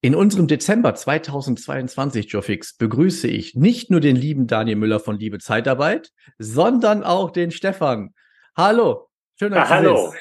[0.00, 5.38] In unserem Dezember 2022, Jofix, begrüße ich nicht nur den lieben Daniel Müller von Liebe
[5.38, 8.14] Zeitarbeit, sondern auch den Stefan.
[8.56, 9.08] Hallo.
[9.38, 10.14] Schön, dass ja, hallo.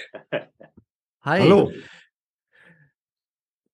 [1.22, 1.42] Hi.
[1.42, 1.72] Hallo.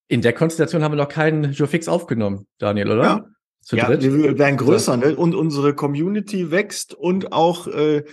[0.07, 3.03] In der Konstellation haben wir noch keinen Jofix aufgenommen, Daniel, oder?
[3.03, 3.25] Ja.
[3.61, 4.01] Zu ja, dritt?
[4.01, 5.15] wir werden größer, ne?
[5.15, 8.03] Und unsere Community wächst und auch äh,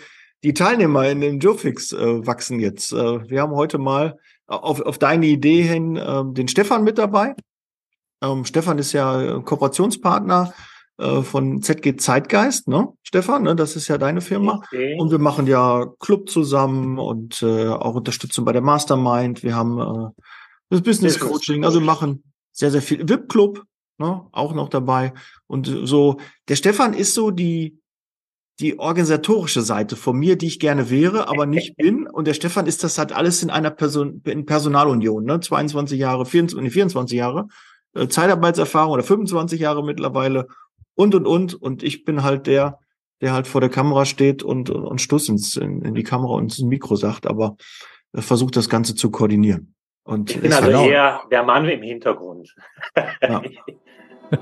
[0.44, 2.92] die Teilnehmer in den Jofix äh, wachsen jetzt.
[2.92, 7.34] Äh, wir haben heute mal auf, auf deine Idee hin äh, den Stefan mit dabei.
[8.22, 10.52] Ähm, Stefan ist ja Kooperationspartner
[10.98, 12.88] äh, von ZG Zeitgeist, ne?
[13.04, 13.54] Stefan, ne?
[13.54, 14.60] das ist ja deine Firma.
[14.64, 14.96] Okay.
[14.98, 19.44] Und wir machen ja Club zusammen und äh, auch Unterstützung bei der Mastermind.
[19.44, 20.22] Wir haben äh,
[20.70, 23.08] das Business Coaching, also wir machen sehr, sehr viel.
[23.08, 23.62] VIP Club,
[23.98, 24.26] ne?
[24.32, 25.12] auch noch dabei.
[25.46, 27.78] Und so, der Stefan ist so die,
[28.58, 32.08] die organisatorische Seite von mir, die ich gerne wäre, aber nicht bin.
[32.08, 35.38] Und der Stefan ist das halt alles in einer Person, in Personalunion, ne?
[35.38, 37.46] 22 Jahre, 24, 24 Jahre,
[37.98, 40.48] äh, Zeitarbeitserfahrung oder 25 Jahre mittlerweile
[40.94, 41.54] und und und.
[41.54, 42.78] Und ich bin halt der,
[43.20, 46.34] der halt vor der Kamera steht und, und, und Stuss ins, in, in die Kamera
[46.34, 47.56] und ins Mikro sagt, aber
[48.12, 49.74] äh, versucht das Ganze zu koordinieren.
[50.04, 50.86] Und ich bin also genau.
[50.86, 52.54] eher der Mann im Hintergrund.
[53.22, 53.42] Ja.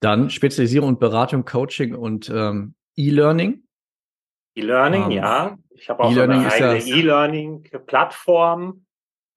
[0.00, 3.62] Dann Spezialisierung und Beratung, Coaching und ähm, E-Learning.
[4.54, 5.58] E-Learning, um, ähm, ja.
[5.68, 8.86] Ich habe auch e so eine eigene E-Learning-Plattform,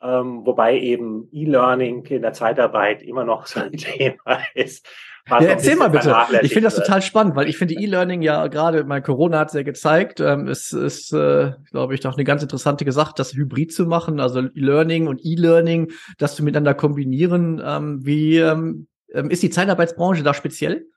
[0.03, 4.86] ähm, wobei eben E-Learning in der Zeitarbeit immer noch so ein Thema ist.
[5.30, 6.14] Ja, erzähl mal bitte.
[6.41, 9.53] Ich finde das total spannend, weil ich finde E-Learning ja gerade, mein Corona hat es
[9.53, 13.74] ja gezeigt, ähm, es ist, äh, glaube ich, doch eine ganz interessante Sache, das Hybrid
[13.74, 17.62] zu machen, also E-Learning und E-Learning, das zu miteinander kombinieren.
[17.66, 20.88] Ähm, wie ähm, ähm ist die Zeitarbeitsbranche da speziell?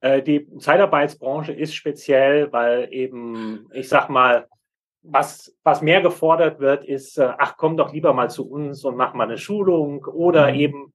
[0.00, 4.46] Äh, die Zeitarbeitsbranche ist speziell, weil eben, ich sag mal,
[5.10, 8.96] was, was mehr gefordert wird, ist, äh, ach, komm doch lieber mal zu uns und
[8.96, 10.58] mach mal eine Schulung oder mhm.
[10.58, 10.92] eben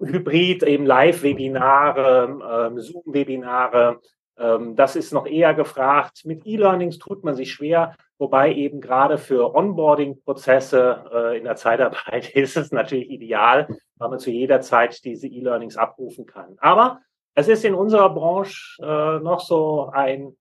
[0.00, 4.00] Hybrid, eben Live-Webinare, ähm, Zoom-Webinare.
[4.36, 6.22] Ähm, das ist noch eher gefragt.
[6.24, 12.30] Mit E-Learnings tut man sich schwer, wobei eben gerade für Onboarding-Prozesse äh, in der Zeitarbeit
[12.34, 16.56] ist es natürlich ideal, weil man zu jeder Zeit diese E-Learnings abrufen kann.
[16.58, 17.00] Aber
[17.34, 20.36] es ist in unserer Branche äh, noch so ein,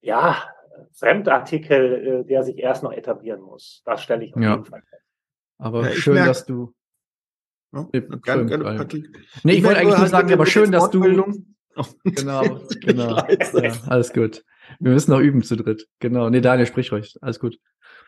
[0.00, 0.36] ja,
[0.92, 3.82] Fremdartikel, äh, der sich erst noch etablieren muss.
[3.84, 4.52] Das stelle ich auf ja.
[4.52, 5.02] jeden Fall fest.
[5.58, 6.74] Aber ja, schön, merke, dass du.
[7.72, 8.88] Ja, gerne, gerne,
[9.42, 11.02] nee, ich wollte eigentlich nur sagen, aber schön, dass du.
[11.76, 11.84] Oh.
[12.04, 13.16] Genau, genau.
[13.16, 14.44] ja, alles gut.
[14.80, 15.86] Wir müssen noch üben zu dritt.
[16.00, 16.30] Genau.
[16.30, 17.16] Nee, Daniel, sprich ruhig.
[17.20, 17.58] Alles gut.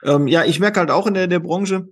[0.02, 1.88] Ähm, ja, ich merke halt auch in der, der Branche,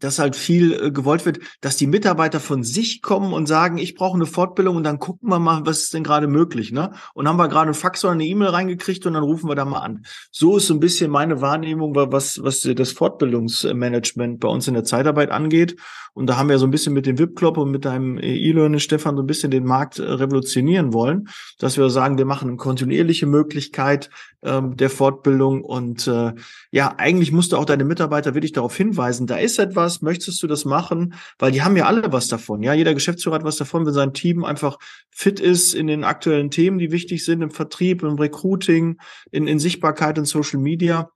[0.00, 3.94] dass halt viel äh, gewollt wird, dass die Mitarbeiter von sich kommen und sagen, ich
[3.94, 6.92] brauche eine Fortbildung und dann gucken wir mal, was ist denn gerade möglich, ne?
[7.14, 9.64] Und haben wir gerade einen Fax oder eine E-Mail reingekriegt und dann rufen wir da
[9.64, 10.04] mal an.
[10.30, 14.84] So ist so ein bisschen meine Wahrnehmung, was, was das Fortbildungsmanagement bei uns in der
[14.84, 15.76] Zeitarbeit angeht.
[16.12, 19.16] Und da haben wir so ein bisschen mit dem VIP-Club und mit deinem E-Learning, Stefan,
[19.16, 21.28] so ein bisschen den Markt äh, revolutionieren wollen,
[21.58, 24.10] dass wir sagen, wir machen eine kontinuierliche Möglichkeit
[24.42, 26.32] ähm, der Fortbildung und äh,
[26.70, 30.46] ja, eigentlich musst du auch deine Mitarbeiter wirklich darauf hinweisen, da ist etwas, möchtest du
[30.46, 31.14] das machen?
[31.38, 32.62] Weil die haben ja alle was davon.
[32.62, 34.78] Ja, jeder Geschäftsführer hat was davon, wenn sein Team einfach
[35.10, 38.98] fit ist in den aktuellen Themen, die wichtig sind, im Vertrieb, im Recruiting,
[39.30, 41.10] in, in Sichtbarkeit in Social Media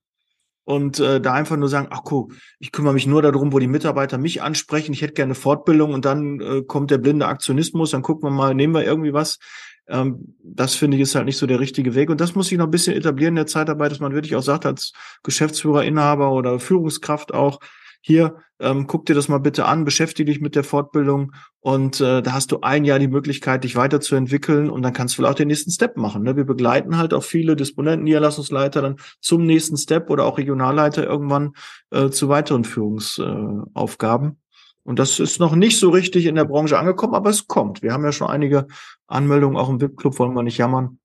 [0.65, 3.69] und äh, da einfach nur sagen, ach guck, ich kümmere mich nur darum, wo die
[3.69, 8.03] Mitarbeiter mich ansprechen, ich hätte gerne Fortbildung und dann äh, kommt der blinde Aktionismus, dann
[8.03, 9.39] gucken wir mal, nehmen wir irgendwie was.
[9.87, 12.09] Ähm, das finde ich ist halt nicht so der richtige Weg.
[12.09, 14.43] Und das muss sich noch ein bisschen etablieren in der Zeitarbeit, dass man wirklich auch
[14.43, 14.93] sagt, als
[15.23, 17.61] Geschäftsführer, Inhaber oder Führungskraft auch,
[18.07, 22.21] hier, ähm, guck dir das mal bitte an, beschäftige dich mit der Fortbildung und äh,
[22.21, 25.39] da hast du ein Jahr die Möglichkeit, dich weiterzuentwickeln und dann kannst du vielleicht auch
[25.39, 26.23] den nächsten Step machen.
[26.23, 26.37] Ne?
[26.37, 31.55] Wir begleiten halt auch viele Disponenten, Niederlassungsleiter dann zum nächsten Step oder auch Regionalleiter irgendwann
[31.93, 34.29] äh, zu weiteren Führungsaufgaben.
[34.29, 34.35] Äh,
[34.83, 37.81] und das ist noch nicht so richtig in der Branche angekommen, aber es kommt.
[37.81, 38.67] Wir haben ja schon einige
[39.07, 40.99] Anmeldungen, auch im VIP-Club wollen wir nicht jammern.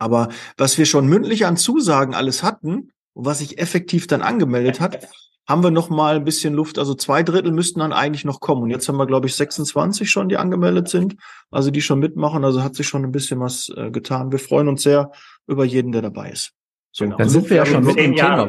[0.00, 4.80] Aber was wir schon mündlich an Zusagen alles hatten und was sich effektiv dann angemeldet
[4.80, 5.06] hat,
[5.48, 6.78] haben wir noch mal ein bisschen Luft.
[6.78, 8.62] Also zwei Drittel müssten dann eigentlich noch kommen.
[8.62, 11.16] Und jetzt haben wir, glaube ich, 26 schon, die angemeldet sind.
[11.50, 12.44] Also die schon mitmachen.
[12.44, 14.30] Also hat sich schon ein bisschen was äh, getan.
[14.30, 15.10] Wir freuen uns sehr
[15.46, 16.52] über jeden, der dabei ist.
[16.92, 17.16] So, genau.
[17.16, 18.48] dann sind wir ja schon mit dem Thema.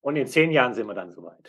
[0.00, 1.48] Und in zehn Jahren sind wir dann soweit.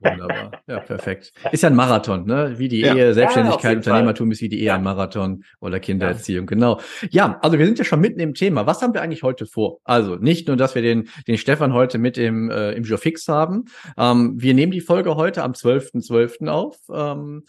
[0.00, 0.52] Wunderbar.
[0.66, 1.32] Ja, perfekt.
[1.50, 2.54] Ist ja ein Marathon, ne?
[2.56, 2.94] Wie die ja.
[2.94, 4.74] Ehe, Selbstständigkeit, ja, Unternehmertum ist wie die Ehe ja.
[4.76, 6.80] ein Marathon oder Kindererziehung, genau.
[7.10, 8.66] Ja, also wir sind ja schon mitten im Thema.
[8.66, 9.80] Was haben wir eigentlich heute vor?
[9.84, 13.26] Also nicht nur, dass wir den, den Stefan heute mit im, äh, im Jour Fix
[13.28, 13.64] haben.
[13.96, 16.06] Ähm, wir nehmen die Folge heute am 12.12.
[16.06, 16.48] .12.
[16.48, 16.76] auf.
[16.92, 17.44] Ähm,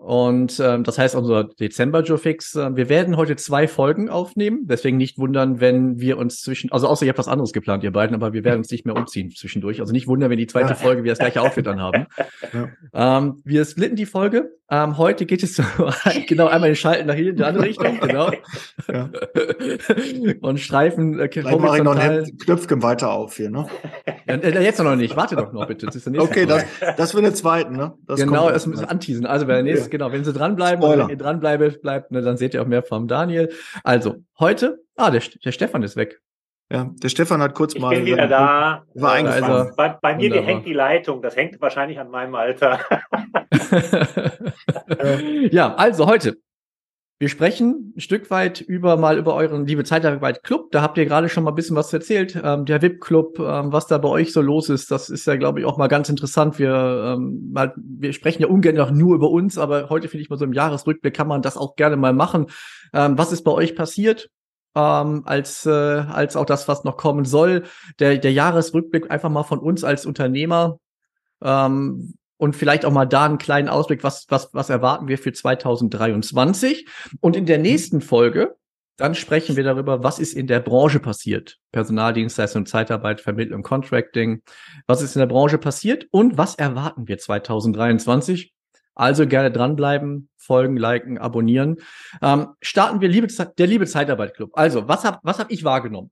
[0.00, 2.54] und ähm, das heißt unser Dezember Joe Fix.
[2.54, 6.88] Äh, wir werden heute zwei Folgen aufnehmen, deswegen nicht wundern, wenn wir uns zwischen, also
[6.88, 9.30] außer ihr habt was anderes geplant, ihr beiden, aber wir werden uns nicht mehr umziehen
[9.30, 9.80] zwischendurch.
[9.80, 12.06] Also nicht wundern, wenn die zweite Folge wir das gleiche Outfit dann haben.
[12.52, 13.18] Ja.
[13.18, 14.50] Ähm, wir splitten die Folge.
[14.72, 15.64] Ähm, heute geht es so,
[16.28, 18.30] genau einmal den Schalten nach hier in die andere Richtung, genau.
[18.86, 19.10] Ja.
[20.40, 23.66] Und Streifen äh, Vielleicht mache ich noch ein Knöpfchen weiter auf hier, ne?
[24.28, 25.16] Ja, äh, jetzt noch nicht.
[25.16, 25.86] Warte doch noch bitte.
[25.86, 26.64] Das ist der nächste okay, das,
[26.96, 27.94] das für den zweiten, ne?
[28.06, 29.26] Das genau, das müssen wir anteasen.
[29.26, 32.36] Also bei der nächsten genau, wenn Sie dranbleiben oder wenn ihr dranbleibt, bleibt, ne, dann
[32.36, 33.50] seht ihr auch mehr vom Daniel.
[33.82, 36.20] Also, heute, ah, der, der Stefan ist weg.
[36.72, 37.92] Ja, der Stefan hat kurz ich mal.
[37.92, 38.84] Ich bin wieder da.
[38.94, 41.20] War also, bei, bei mir die hängt die Leitung.
[41.20, 42.80] Das hängt wahrscheinlich an meinem Alter.
[45.50, 46.36] ja, also heute
[47.20, 50.70] wir sprechen ein Stück weit über mal über euren Liebe Zeitarbeit Club.
[50.70, 52.40] Da habt ihr gerade schon mal ein bisschen was erzählt.
[52.42, 55.36] Ähm, der VIP Club, ähm, was da bei euch so los ist, das ist ja,
[55.36, 56.58] glaube ich, auch mal ganz interessant.
[56.58, 60.30] Wir, ähm, mal, wir sprechen ja ungern noch nur über uns, aber heute finde ich
[60.30, 62.46] mal so im Jahresrückblick kann man das auch gerne mal machen.
[62.94, 64.30] Ähm, was ist bei euch passiert?
[64.76, 67.64] Ähm, als äh, als auch das, was noch kommen soll.
[67.98, 70.78] Der der Jahresrückblick einfach mal von uns als Unternehmer.
[71.42, 75.30] Ähm, und vielleicht auch mal da einen kleinen Ausblick, was, was, was erwarten wir für
[75.30, 76.86] 2023.
[77.20, 78.56] Und in der nächsten Folge,
[78.96, 81.58] dann sprechen wir darüber, was ist in der Branche passiert.
[81.70, 84.42] Personaldienstleistung, Zeitarbeit, Vermittlung, Contracting.
[84.86, 88.54] Was ist in der Branche passiert und was erwarten wir 2023?
[89.00, 91.78] Also gerne dranbleiben, folgen, liken, abonnieren.
[92.22, 94.50] Ähm, starten wir Liebe, der Liebe Zeitarbeit Club.
[94.54, 96.10] Also, was habe was hab ich wahrgenommen?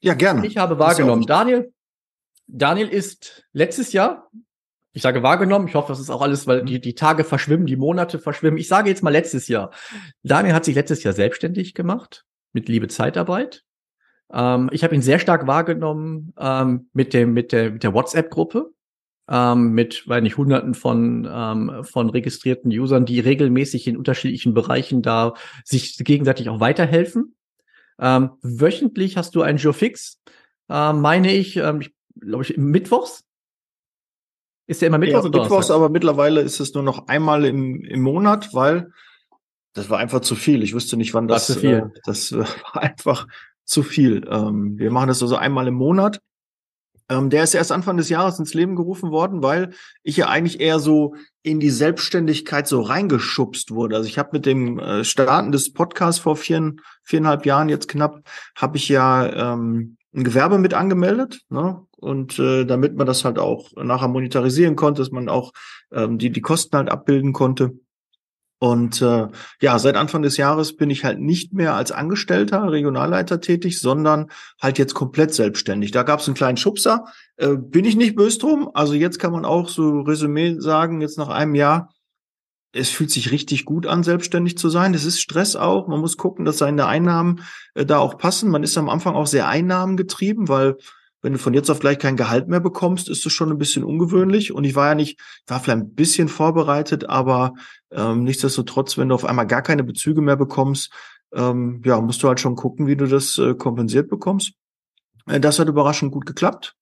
[0.00, 0.46] Ja, gerne.
[0.46, 1.26] Ich habe wahrgenommen.
[1.26, 1.72] Daniel,
[2.46, 4.28] Daniel ist letztes Jahr
[4.94, 6.66] ich sage wahrgenommen, ich hoffe, das ist auch alles, weil mhm.
[6.66, 8.58] die, die Tage verschwimmen, die Monate verschwimmen.
[8.58, 9.72] Ich sage jetzt mal letztes Jahr.
[10.22, 13.64] Daniel hat sich letztes Jahr selbstständig gemacht mit Liebe Zeitarbeit.
[14.32, 18.70] Ähm, ich habe ihn sehr stark wahrgenommen ähm, mit dem mit der mit der WhatsApp-Gruppe
[19.28, 25.02] ähm, mit, weil nicht Hunderten von ähm, von registrierten Usern, die regelmäßig in unterschiedlichen Bereichen
[25.02, 25.34] da
[25.64, 27.34] sich gegenseitig auch weiterhelfen.
[27.98, 30.20] Ähm, wöchentlich hast du einen Jour fix,
[30.68, 33.24] äh, meine ich, ähm, ich glaube ich mittwochs
[34.66, 37.84] ist der immer Mittwochs ja, oder Mittwochs, aber mittlerweile ist es nur noch einmal im,
[37.84, 38.90] im Monat, weil
[39.74, 40.62] das war einfach zu viel.
[40.62, 41.48] Ich wusste nicht, wann das.
[41.48, 41.76] War zu viel.
[41.76, 43.26] Äh, das war einfach
[43.64, 44.26] zu viel.
[44.30, 46.20] Ähm, wir machen das also einmal im Monat.
[47.08, 50.60] Ähm, der ist erst Anfang des Jahres ins Leben gerufen worden, weil ich ja eigentlich
[50.60, 53.96] eher so in die Selbstständigkeit so reingeschubst wurde.
[53.96, 58.22] Also ich habe mit dem äh, Starten des Podcasts vor vier, viereinhalb Jahren jetzt knapp,
[58.56, 61.80] habe ich ja ähm, ein Gewerbe mit angemeldet, ne?
[61.96, 65.52] Und äh, damit man das halt auch nachher monetarisieren konnte, dass man auch
[65.90, 67.78] ähm, die, die Kosten halt abbilden konnte.
[68.58, 69.28] Und äh,
[69.60, 74.30] ja, seit Anfang des Jahres bin ich halt nicht mehr als Angestellter, Regionalleiter tätig, sondern
[74.60, 75.90] halt jetzt komplett selbstständig.
[75.90, 77.04] Da gab es einen kleinen Schubser.
[77.36, 78.70] Äh, bin ich nicht böse drum.
[78.72, 81.92] Also jetzt kann man auch so Resümee sagen, jetzt nach einem Jahr,
[82.72, 84.94] es fühlt sich richtig gut an, selbstständig zu sein.
[84.94, 85.86] Es ist Stress auch.
[85.86, 87.42] Man muss gucken, dass seine Einnahmen
[87.74, 88.50] äh, da auch passen.
[88.50, 90.76] Man ist am Anfang auch sehr einnahmengetrieben, weil
[91.24, 93.82] wenn du von jetzt auf gleich kein Gehalt mehr bekommst, ist das schon ein bisschen
[93.82, 94.52] ungewöhnlich.
[94.52, 97.54] Und ich war ja nicht, war vielleicht ein bisschen vorbereitet, aber
[97.90, 100.92] ähm, nichtsdestotrotz, wenn du auf einmal gar keine Bezüge mehr bekommst,
[101.32, 104.52] ähm, ja, musst du halt schon gucken, wie du das äh, kompensiert bekommst.
[105.24, 106.76] Äh, das hat überraschend gut geklappt.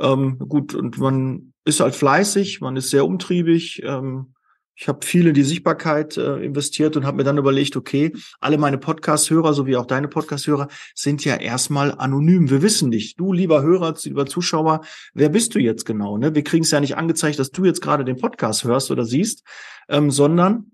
[0.00, 4.34] Ähm, gut, und man ist halt fleißig, man ist sehr umtriebig, ähm,
[4.76, 8.58] ich habe viel in die Sichtbarkeit äh, investiert und habe mir dann überlegt, okay, alle
[8.58, 12.50] meine Podcast-Hörer sowie auch deine Podcast-Hörer sind ja erstmal anonym.
[12.50, 14.82] Wir wissen nicht, du lieber Hörer, lieber Zuschauer,
[15.14, 16.18] wer bist du jetzt genau?
[16.18, 16.34] Ne?
[16.34, 19.44] Wir kriegen es ja nicht angezeigt, dass du jetzt gerade den Podcast hörst oder siehst,
[19.88, 20.72] ähm, sondern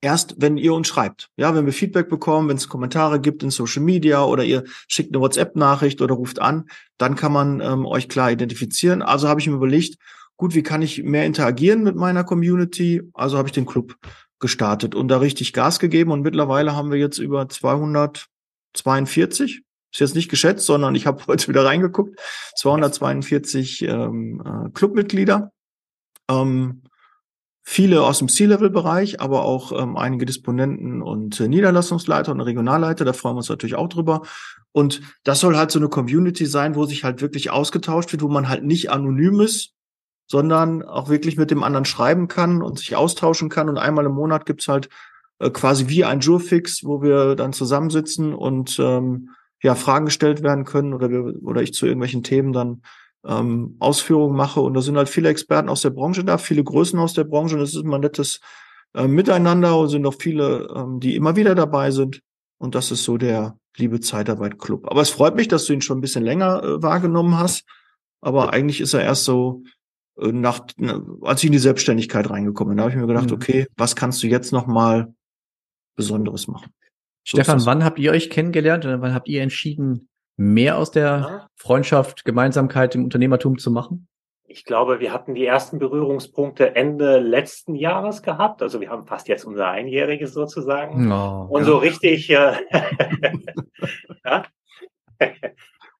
[0.00, 1.30] erst, wenn ihr uns schreibt.
[1.36, 5.12] Ja, wenn wir Feedback bekommen, wenn es Kommentare gibt in Social Media oder ihr schickt
[5.12, 9.02] eine WhatsApp-Nachricht oder ruft an, dann kann man ähm, euch klar identifizieren.
[9.02, 9.96] Also habe ich mir überlegt,
[10.36, 13.02] gut, wie kann ich mehr interagieren mit meiner Community?
[13.12, 13.96] Also habe ich den Club
[14.40, 19.62] gestartet und da richtig Gas gegeben und mittlerweile haben wir jetzt über 242,
[19.92, 22.18] ist jetzt nicht geschätzt, sondern ich habe heute wieder reingeguckt,
[22.56, 25.52] 242 ähm, äh, Clubmitglieder.
[26.28, 26.82] Ähm,
[27.62, 33.06] viele aus dem C-Level-Bereich, aber auch ähm, einige Disponenten und äh, Niederlassungsleiter und Regionalleiter.
[33.06, 34.22] Da freuen wir uns natürlich auch drüber.
[34.72, 38.28] Und das soll halt so eine Community sein, wo sich halt wirklich ausgetauscht wird, wo
[38.28, 39.73] man halt nicht anonym ist,
[40.26, 43.68] sondern auch wirklich mit dem anderen schreiben kann und sich austauschen kann.
[43.68, 44.88] Und einmal im Monat gibt's halt
[45.38, 49.30] äh, quasi wie ein Jurfix, wo wir dann zusammensitzen und ähm,
[49.62, 52.82] ja Fragen gestellt werden können oder wir oder ich zu irgendwelchen Themen dann
[53.26, 54.60] ähm, Ausführungen mache.
[54.60, 57.56] Und da sind halt viele Experten aus der Branche da, viele Größen aus der Branche.
[57.56, 58.40] Und es ist immer ein nettes
[58.94, 62.20] äh, Miteinander und sind auch viele, ähm, die immer wieder dabei sind.
[62.58, 64.86] Und das ist so der Liebe Zeitarbeit Club.
[64.88, 67.64] Aber es freut mich, dass du ihn schon ein bisschen länger äh, wahrgenommen hast.
[68.20, 69.64] Aber eigentlich ist er erst so
[70.16, 70.66] nach,
[71.22, 73.34] als ich in die Selbstständigkeit reingekommen bin, da habe ich mir gedacht, mhm.
[73.34, 75.12] okay, was kannst du jetzt noch mal
[75.96, 76.72] Besonderes machen?
[77.26, 81.48] So Stefan, wann habt ihr euch kennengelernt oder wann habt ihr entschieden, mehr aus der.
[81.56, 84.06] Freundschaft, Gemeinsamkeit im Unternehmertum zu machen?
[84.46, 88.60] Ich glaube, wir hatten die ersten Berührungspunkte Ende letzten Jahres gehabt.
[88.60, 91.10] Also wir haben fast jetzt unser Einjähriges sozusagen.
[91.10, 91.66] Oh, und ja.
[91.66, 92.52] so richtig, äh,
[94.24, 94.44] ja.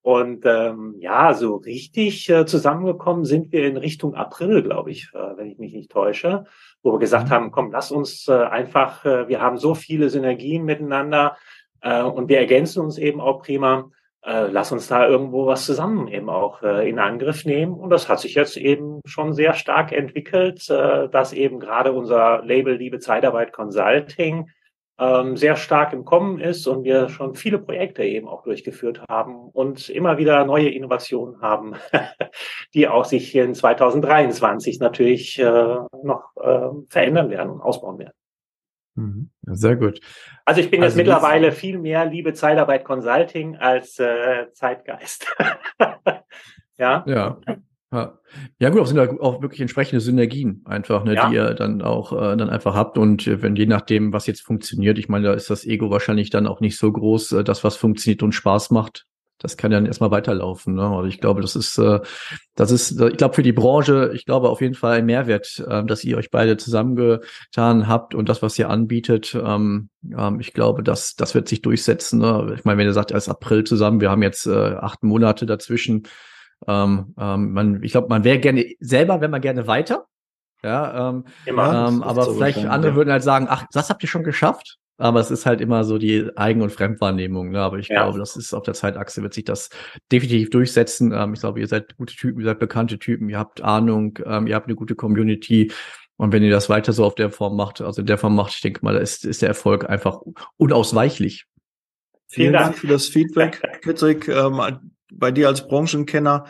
[0.04, 5.38] Und ähm, ja, so richtig äh, zusammengekommen sind wir in Richtung April, glaube ich, äh,
[5.38, 6.44] wenn ich mich nicht täusche,
[6.82, 7.30] wo wir gesagt mhm.
[7.30, 11.38] haben, komm, lass uns äh, einfach, äh, wir haben so viele Synergien miteinander
[11.80, 13.88] äh, und wir ergänzen uns eben auch prima
[14.26, 17.72] äh, lass uns da irgendwo was zusammen eben auch äh, in Angriff nehmen.
[17.72, 22.42] Und das hat sich jetzt eben schon sehr stark entwickelt, äh, dass eben gerade unser
[22.44, 24.50] Label Liebe Zeitarbeit Consulting
[24.98, 29.48] ähm, sehr stark im Kommen ist und wir schon viele Projekte eben auch durchgeführt haben
[29.48, 31.74] und immer wieder neue Innovationen haben,
[32.74, 38.14] die auch sich in 2023 natürlich äh, noch äh, verändern werden und ausbauen werden.
[38.94, 39.30] Mhm.
[39.42, 40.00] Sehr gut.
[40.44, 45.26] Also ich bin also jetzt mittlerweile viel mehr Liebe Zeitarbeit Consulting als äh, Zeitgeist.
[46.78, 47.04] ja.
[47.06, 47.38] Ja.
[48.58, 51.28] Ja, gut, auch sind da auch wirklich entsprechende Synergien einfach, ne, ja.
[51.28, 52.98] die ihr dann auch äh, dann einfach habt.
[52.98, 56.30] Und äh, wenn je nachdem, was jetzt funktioniert, ich meine, da ist das Ego wahrscheinlich
[56.30, 59.06] dann auch nicht so groß, äh, das, was funktioniert und Spaß macht,
[59.38, 60.74] das kann dann erstmal weiterlaufen.
[60.74, 60.86] Ne?
[60.88, 62.00] Also ich glaube, das ist, äh,
[62.54, 65.84] das ist, ich glaube, für die Branche, ich glaube auf jeden Fall ein Mehrwert, äh,
[65.84, 70.82] dass ihr euch beide zusammengetan habt und das, was ihr anbietet, ähm, ähm, ich glaube,
[70.82, 72.20] das, das wird sich durchsetzen.
[72.20, 72.54] Ne?
[72.56, 76.04] Ich meine, wenn ihr sagt, erst April zusammen, wir haben jetzt äh, acht Monate dazwischen.
[76.66, 80.06] Ähm, ähm, man, ich glaube, man wäre gerne selber, wenn man gerne weiter.
[80.62, 81.88] Ja, ähm, Immer.
[81.88, 82.96] Ähm, aber so vielleicht andere ja.
[82.96, 84.78] würden halt sagen, ach, das habt ihr schon geschafft.
[84.96, 87.50] Aber es ist halt immer so die Eigen- und Fremdwahrnehmung.
[87.50, 87.60] Ne?
[87.60, 88.04] Aber ich ja.
[88.04, 89.68] glaube, das ist auf der Zeitachse wird sich das
[90.12, 91.12] definitiv durchsetzen.
[91.12, 94.46] Ähm, ich glaube, ihr seid gute Typen, ihr seid bekannte Typen, ihr habt Ahnung, ähm,
[94.46, 95.72] ihr habt eine gute Community.
[96.16, 98.54] Und wenn ihr das weiter so auf der Form macht, also in der Form macht,
[98.54, 100.20] ich denke mal, da ist, ist der Erfolg einfach
[100.56, 101.46] unausweichlich.
[102.28, 102.64] Vielen, Vielen Dank.
[102.66, 104.28] Dank für das Feedback, Patrick.
[104.28, 106.44] Ähm, bei dir als Branchenkenner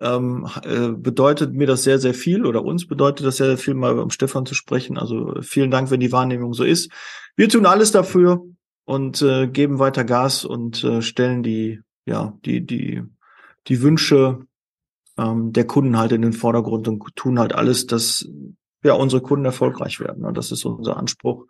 [0.00, 3.74] ähm, äh, bedeutet mir das sehr, sehr viel oder uns bedeutet das sehr, sehr viel,
[3.74, 4.98] mal um Stefan zu sprechen.
[4.98, 6.90] Also vielen Dank, wenn die Wahrnehmung so ist.
[7.36, 8.44] Wir tun alles dafür
[8.84, 13.02] und äh, geben weiter Gas und äh, stellen die, ja, die, die,
[13.66, 14.46] die Wünsche
[15.18, 18.28] ähm, der Kunden halt in den Vordergrund und tun halt alles, dass
[18.84, 20.24] ja unsere Kunden erfolgreich werden.
[20.24, 21.46] Und das ist unser Anspruch.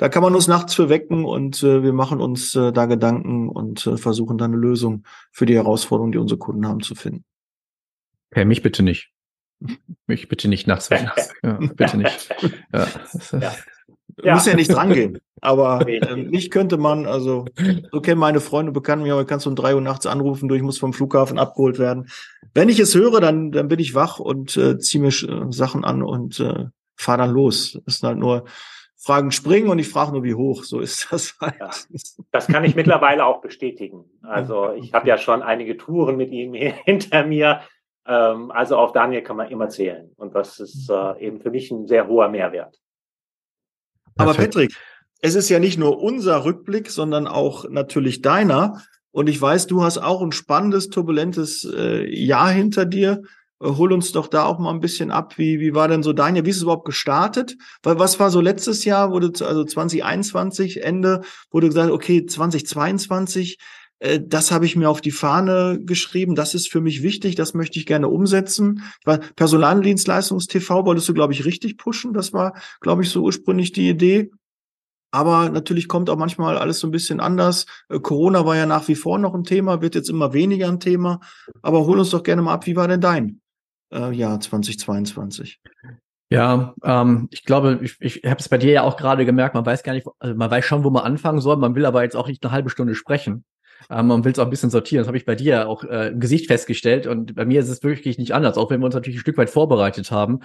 [0.00, 3.50] Da kann man uns nachts für wecken und äh, wir machen uns äh, da Gedanken
[3.50, 7.26] und äh, versuchen dann eine Lösung für die Herausforderungen, die unsere Kunden haben, zu finden.
[8.30, 9.10] Okay, mich bitte nicht.
[10.06, 11.10] Mich bitte nicht nachts wecken.
[11.42, 12.34] Ja, bitte nicht.
[12.72, 12.88] Ja.
[13.32, 13.52] ja.
[14.24, 14.34] Ja.
[14.34, 15.18] Muss ja nicht drangehen.
[15.42, 17.44] Aber äh, mich könnte man, also
[17.92, 20.54] so kennen meine Freunde, Bekannte mich, aber kannst du um drei Uhr nachts anrufen, du,
[20.54, 22.08] ich muss vom Flughafen abgeholt werden.
[22.54, 25.84] Wenn ich es höre, dann, dann bin ich wach und äh, ziehe mir äh, Sachen
[25.84, 27.78] an und äh, fahre dann los.
[27.84, 28.46] Das ist halt nur
[29.02, 30.64] Fragen springen und ich frage nur, wie hoch.
[30.64, 31.54] So ist das halt.
[31.58, 31.70] Ja,
[32.32, 34.04] das kann ich mittlerweile auch bestätigen.
[34.22, 36.54] Also ich habe ja schon einige Touren mit ihm
[36.84, 37.62] hinter mir.
[38.06, 40.12] Ähm, also auf Daniel kann man immer zählen.
[40.16, 42.78] Und das ist äh, eben für mich ein sehr hoher Mehrwert.
[44.16, 44.76] Aber Patrick,
[45.22, 48.82] es ist ja nicht nur unser Rückblick, sondern auch natürlich deiner.
[49.10, 53.22] Und ich weiß, du hast auch ein spannendes, turbulentes äh, Jahr hinter dir.
[53.62, 55.38] Äh, hol uns doch da auch mal ein bisschen ab.
[55.38, 56.44] Wie, wie war denn so dein Jahr?
[56.44, 57.56] Wie ist es überhaupt gestartet?
[57.82, 63.58] Weil was war so letztes Jahr, wurde also 2021 Ende, wurde gesagt, okay, 2022
[64.00, 66.34] äh, das habe ich mir auf die Fahne geschrieben.
[66.34, 67.36] Das ist für mich wichtig.
[67.36, 68.82] Das möchte ich gerne umsetzen.
[69.04, 72.12] Weil Personaldienstleistungs-TV wolltest du, glaube ich, richtig pushen.
[72.12, 74.30] Das war, glaube ich, so ursprünglich die Idee.
[75.12, 77.66] Aber natürlich kommt auch manchmal alles so ein bisschen anders.
[77.88, 80.80] Äh, Corona war ja nach wie vor noch ein Thema, wird jetzt immer weniger ein
[80.80, 81.20] Thema.
[81.62, 83.39] Aber hol uns doch gerne mal ab, wie war denn dein
[83.92, 85.60] äh, Jahr 2022?
[86.32, 89.66] Ja, ähm, ich glaube, ich, ich habe es bei dir ja auch gerade gemerkt, man
[89.66, 92.16] weiß gar nicht, also man weiß schon, wo man anfangen soll, man will aber jetzt
[92.16, 93.44] auch nicht eine halbe Stunde sprechen.
[93.88, 95.00] Ähm, man will es auch ein bisschen sortieren.
[95.00, 97.06] Das habe ich bei dir auch äh, im Gesicht festgestellt.
[97.06, 99.38] Und bei mir ist es wirklich nicht anders, auch wenn wir uns natürlich ein Stück
[99.38, 100.40] weit vorbereitet haben.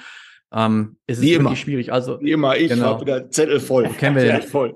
[0.53, 1.49] Ähm, ist Wie es immer.
[1.49, 1.91] wirklich schwierig.
[1.91, 2.85] Also, Wie immer, ich genau.
[2.85, 3.89] habe wieder Zettel voll.
[3.89, 4.75] Kennen wir Zettel voll.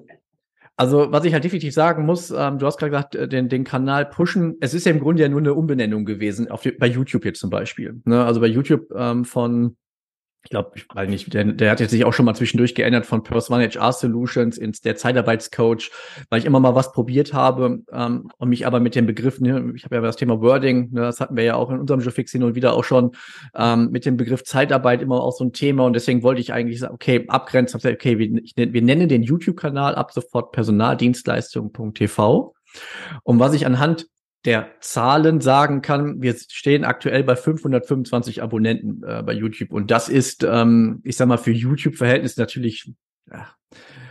[0.80, 3.66] Also, was ich halt definitiv sagen muss, ähm, du hast gerade gesagt, äh, den, den
[3.66, 4.56] Kanal pushen.
[4.62, 7.42] Es ist ja im Grunde ja nur eine Umbenennung gewesen, auf die, bei YouTube jetzt
[7.42, 8.00] zum Beispiel.
[8.06, 8.24] Ne?
[8.24, 9.76] Also bei YouTube ähm, von
[10.44, 13.06] ich glaube, ich weiß nicht, der, der hat jetzt sich auch schon mal zwischendurch geändert
[13.06, 15.92] von One HR Solutions ins der Zeitarbeitscoach,
[16.30, 19.74] weil ich immer mal was probiert habe ähm, und mich aber mit den Begriffen, ne,
[19.76, 22.32] ich habe ja das Thema Wording, ne, das hatten wir ja auch in unserem Fix
[22.32, 23.12] hin und wieder auch schon,
[23.54, 26.80] ähm, mit dem Begriff Zeitarbeit immer auch so ein Thema und deswegen wollte ich eigentlich
[26.80, 32.56] sagen, okay, abgrenzen, okay, wir, ich, wir nennen den YouTube-Kanal ab sofort personaldienstleistung.tv
[33.24, 34.08] und was ich anhand
[34.46, 40.08] der Zahlen sagen kann, wir stehen aktuell bei 525 Abonnenten äh, bei YouTube und das
[40.08, 42.94] ist, ähm, ich sag mal, für YouTube-Verhältnis natürlich
[43.30, 43.50] ja,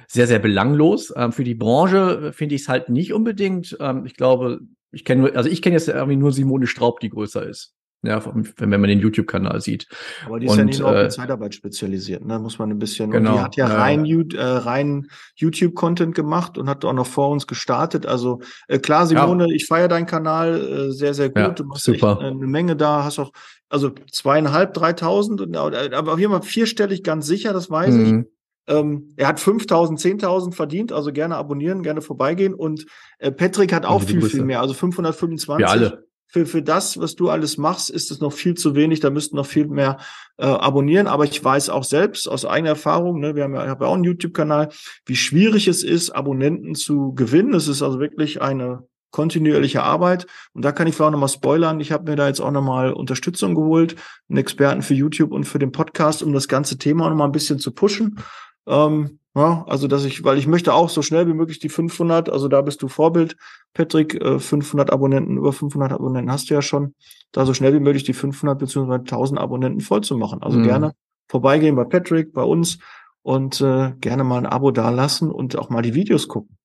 [0.07, 1.13] sehr, sehr belanglos.
[1.17, 3.77] Ähm, für die Branche finde ich es halt nicht unbedingt.
[3.81, 7.47] Ähm, ich glaube, ich kenne, also ich kenne jetzt irgendwie nur Simone Straub, die größer
[7.47, 7.75] ist.
[8.03, 8.23] Ja,
[8.59, 9.89] wenn man den YouTube-Kanal sieht.
[10.25, 12.39] Aber die ist und, ja nicht nur auf äh, Zeitarbeit spezialisiert, ne?
[12.39, 13.11] Muss man ein bisschen.
[13.11, 17.31] Genau, und die hat ja rein, äh, rein YouTube-Content gemacht und hat auch noch vor
[17.31, 18.07] uns gestartet.
[18.07, 19.55] Also äh, klar, Simone, ja.
[19.55, 21.39] ich feiere deinen Kanal äh, sehr, sehr gut.
[21.39, 22.21] Ja, du machst super.
[22.21, 23.33] eine Menge da, hast auch
[23.69, 28.05] also zweieinhalb, dreitausend, aber auf jeden Fall vierstellig ganz sicher, das weiß mhm.
[28.21, 28.75] ich.
[28.75, 32.55] Ähm, er hat 5000, 10.000 verdient, also gerne abonnieren, gerne vorbeigehen.
[32.55, 32.87] Und
[33.19, 35.59] äh, Patrick hat auch viel, viel mehr, also 525.
[35.59, 39.01] Wir alle für, für das, was du alles machst, ist es noch viel zu wenig.
[39.01, 39.97] Da müssten noch viel mehr
[40.37, 41.07] äh, abonnieren.
[41.07, 43.91] Aber ich weiß auch selbst aus eigener Erfahrung, ne, wir haben ja, ich habe ja
[43.91, 44.69] auch einen YouTube-Kanal,
[45.07, 47.55] wie schwierig es ist, Abonnenten zu gewinnen.
[47.55, 50.27] Es ist also wirklich eine kontinuierliche Arbeit.
[50.53, 51.81] Und da kann ich vielleicht auch nochmal spoilern.
[51.81, 53.97] Ich habe mir da jetzt auch nochmal Unterstützung geholt,
[54.29, 57.59] einen Experten für YouTube und für den Podcast, um das ganze Thema nochmal ein bisschen
[57.59, 58.19] zu pushen.
[58.67, 62.29] Ähm, ja, also dass ich, weil ich möchte auch so schnell wie möglich die 500,
[62.29, 63.37] also da bist du Vorbild,
[63.73, 66.95] Patrick, 500 äh, Abonnenten, über 500 Abonnenten hast du ja schon,
[67.31, 70.43] da so schnell wie möglich die 500 beziehungsweise 1000 Abonnenten voll zu machen.
[70.43, 70.65] Also mhm.
[70.65, 70.93] gerne
[71.29, 72.79] vorbeigehen bei Patrick, bei uns
[73.23, 76.57] und äh, gerne mal ein Abo dalassen und auch mal die Videos gucken.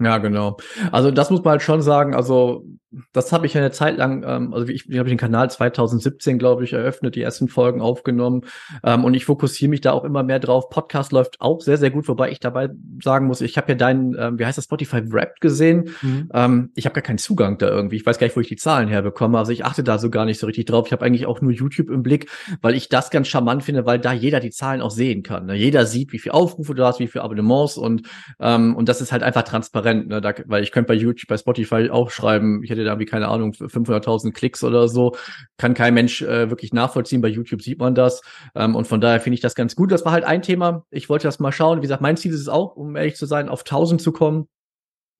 [0.00, 0.58] Ja, genau.
[0.92, 2.14] Also das muss man halt schon sagen.
[2.14, 2.64] Also
[3.12, 6.64] das habe ich eine Zeit lang, ähm, also ich, ich habe den Kanal 2017, glaube
[6.64, 8.42] ich, eröffnet, die ersten Folgen aufgenommen
[8.84, 10.68] ähm, und ich fokussiere mich da auch immer mehr drauf.
[10.68, 12.70] Podcast läuft auch sehr, sehr gut, wobei ich dabei
[13.02, 15.90] sagen muss, ich habe ja deinen, ähm, wie heißt das, Spotify Wrapped gesehen.
[16.02, 16.30] Mhm.
[16.34, 17.96] Ähm, ich habe gar keinen Zugang da irgendwie.
[17.96, 19.38] Ich weiß gar nicht, wo ich die Zahlen herbekomme.
[19.38, 20.86] Also ich achte da so gar nicht so richtig drauf.
[20.86, 23.98] Ich habe eigentlich auch nur YouTube im Blick, weil ich das ganz charmant finde, weil
[23.98, 25.46] da jeder die Zahlen auch sehen kann.
[25.46, 25.54] Ne?
[25.54, 28.02] Jeder sieht, wie viel Aufrufe du hast, wie viel Abonnements und
[28.40, 30.20] ähm, und das ist halt einfach transparent, ne?
[30.20, 33.28] da, weil ich könnte bei YouTube, bei Spotify auch schreiben, ich hätte da wie keine
[33.28, 35.16] Ahnung 500.000 Klicks oder so,
[35.56, 37.20] kann kein Mensch äh, wirklich nachvollziehen.
[37.20, 38.22] Bei YouTube sieht man das
[38.54, 39.92] ähm, und von daher finde ich das ganz gut.
[39.92, 40.84] Das war halt ein Thema.
[40.90, 41.78] Ich wollte das mal schauen.
[41.78, 44.48] Wie gesagt, mein Ziel ist es auch, um ehrlich zu sein, auf 1000 zu kommen.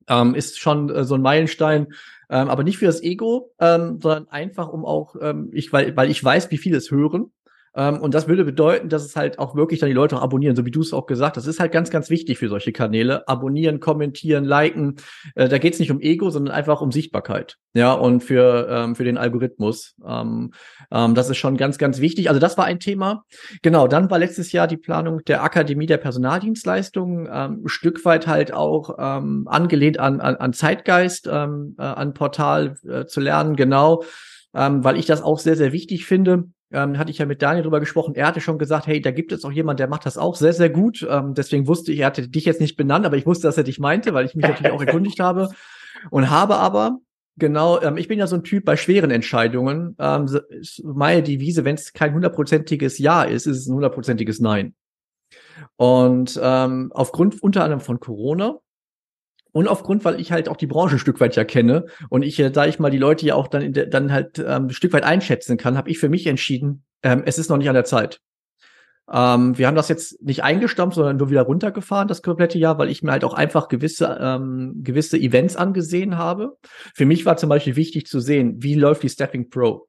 [0.09, 1.87] Ähm, ist schon äh, so ein Meilenstein,
[2.29, 6.11] ähm, aber nicht für das Ego, ähm, sondern einfach um auch ähm, ich weil weil
[6.11, 7.31] ich weiß, wie viele es hören
[7.74, 10.66] und das würde bedeuten, dass es halt auch wirklich dann die Leute auch abonnieren, so
[10.66, 11.46] wie du es auch gesagt hast.
[11.46, 13.26] Das ist halt ganz, ganz wichtig für solche Kanäle.
[13.28, 14.96] Abonnieren, kommentieren, liken.
[15.35, 17.56] Äh, da geht es nicht um Ego, sondern einfach um Sichtbarkeit.
[17.72, 19.94] Ja, und für, ähm, für den Algorithmus.
[20.06, 20.52] Ähm,
[20.90, 22.28] ähm, das ist schon ganz, ganz wichtig.
[22.28, 23.24] Also das war ein Thema.
[23.62, 28.26] Genau, dann war letztes Jahr die Planung der Akademie der Personaldienstleistungen, ähm, ein Stück weit
[28.26, 33.56] halt auch ähm, angelehnt an, an, an Zeitgeist, ähm, äh, an Portal äh, zu lernen,
[33.56, 34.02] genau.
[34.54, 37.62] Ähm, weil ich das auch sehr, sehr wichtig finde ähm, hatte ich ja mit Daniel
[37.62, 38.14] drüber gesprochen.
[38.14, 40.52] Er hatte schon gesagt, hey, da gibt es auch jemand, der macht das auch sehr,
[40.52, 41.06] sehr gut.
[41.08, 43.64] Ähm, deswegen wusste ich, er hatte dich jetzt nicht benannt, aber ich wusste, dass er
[43.64, 45.48] dich meinte, weil ich mich natürlich auch erkundigt habe.
[46.11, 46.98] Und habe aber
[47.37, 49.96] Genau, ähm, ich bin ja so ein Typ bei schweren Entscheidungen.
[49.98, 50.28] Ähm,
[50.85, 54.74] meine Devise, wenn es kein hundertprozentiges Ja ist, ist es ein hundertprozentiges Nein.
[55.76, 58.58] Und ähm, aufgrund unter anderem von Corona
[59.52, 62.36] und aufgrund, weil ich halt auch die Branche ein Stück weit ja kenne und ich,
[62.36, 64.92] da ich mal die Leute ja auch dann, in der, dann halt ähm, ein Stück
[64.92, 67.84] weit einschätzen kann, habe ich für mich entschieden, ähm, es ist noch nicht an der
[67.84, 68.20] Zeit.
[69.12, 72.88] Ähm, wir haben das jetzt nicht eingestampft, sondern nur wieder runtergefahren, das komplette Jahr, weil
[72.88, 76.56] ich mir halt auch einfach gewisse, ähm, gewisse Events angesehen habe.
[76.94, 79.88] Für mich war zum Beispiel wichtig zu sehen, wie läuft die Stepping Pro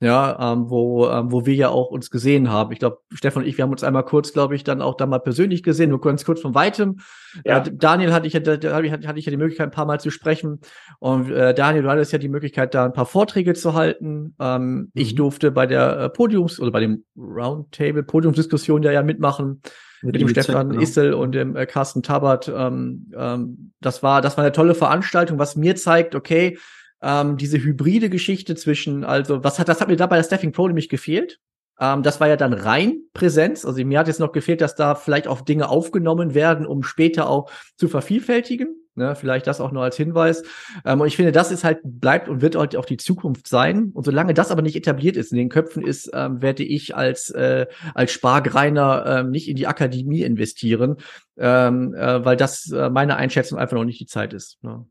[0.00, 2.70] ja, ähm, wo, ähm, wo wir ja auch uns gesehen haben.
[2.72, 5.06] Ich glaube, Stefan und ich, wir haben uns einmal kurz, glaube ich, dann auch da
[5.06, 6.98] mal persönlich gesehen, nur ganz kurz von weitem.
[7.44, 7.58] Ja.
[7.58, 9.98] Äh, Daniel hatte ich, ja, da, hatte, hatte ich ja die Möglichkeit, ein paar Mal
[9.98, 10.60] zu sprechen.
[10.98, 14.34] Und äh, Daniel, du hattest ja die Möglichkeit, da ein paar Vorträge zu halten.
[14.38, 14.90] Ähm, mhm.
[14.92, 19.62] Ich durfte bei der äh, Podiums- oder bei dem Roundtable Podiumsdiskussion ja, ja mitmachen.
[20.02, 20.82] mit, mit dem Stefan genau.
[20.82, 22.52] Issel und dem äh, Carsten Tabert.
[22.54, 26.58] Ähm, ähm, das war, das war eine tolle Veranstaltung, was mir zeigt, okay,
[27.02, 30.52] ähm, diese hybride Geschichte zwischen, also was hat, das hat mir da bei der Staffing
[30.52, 31.38] Pro nämlich gefehlt.
[31.78, 33.64] Ähm, das war ja dann rein Präsenz.
[33.64, 37.28] Also mir hat jetzt noch gefehlt, dass da vielleicht auch Dinge aufgenommen werden, um später
[37.28, 38.74] auch zu vervielfältigen.
[38.98, 40.42] Ne, vielleicht das auch nur als Hinweis.
[40.86, 43.90] Ähm, und ich finde, das ist halt, bleibt und wird halt auch die Zukunft sein.
[43.92, 47.28] Und solange das aber nicht etabliert ist in den Köpfen ist, ähm, werde ich als,
[47.28, 50.96] äh, als Spargreiner ähm, nicht in die Akademie investieren,
[51.36, 54.64] ähm, äh, weil das äh, meine Einschätzung einfach noch nicht die Zeit ist.
[54.64, 54.86] Ne?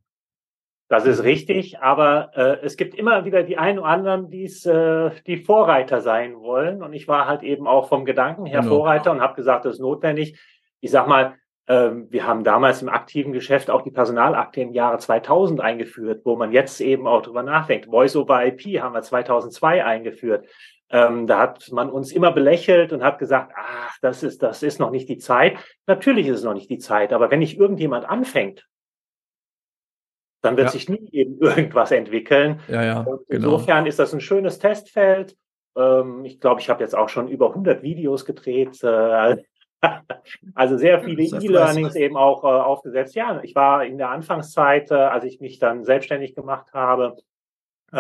[0.88, 5.10] Das ist richtig, aber äh, es gibt immer wieder die einen oder anderen, die's, äh,
[5.26, 6.84] die Vorreiter sein wollen.
[6.84, 8.78] Und ich war halt eben auch vom Gedanken her genau.
[8.78, 10.40] Vorreiter und habe gesagt, das ist notwendig.
[10.82, 11.34] Ich sag mal,
[11.68, 16.36] ähm, wir haben damals im aktiven Geschäft auch die Personalakte im Jahre 2000 eingeführt, wo
[16.36, 17.88] man jetzt eben auch drüber nachdenkt.
[17.88, 20.46] Voice over IP haben wir 2002 eingeführt.
[20.92, 24.80] Ähm, da hat man uns immer belächelt und hat gesagt, ach, das ist, das ist
[24.80, 25.58] noch nicht die Zeit.
[25.88, 28.68] Natürlich ist es noch nicht die Zeit, aber wenn nicht irgendjemand anfängt,
[30.46, 30.72] dann wird ja.
[30.72, 32.60] sich nie eben irgendwas entwickeln.
[32.68, 33.20] Ja, ja, genau.
[33.28, 33.90] insofern genau.
[33.90, 35.36] ist das ein schönes Testfeld.
[35.76, 38.82] Ähm, ich glaube, ich habe jetzt auch schon über 100 Videos gedreht.
[38.84, 39.38] Äh,
[40.56, 43.16] also sehr viele E-Learnings eben auch äh, aufgesetzt.
[43.16, 47.18] Ja, ich war in der Anfangszeit, äh, als ich mich dann selbstständig gemacht habe,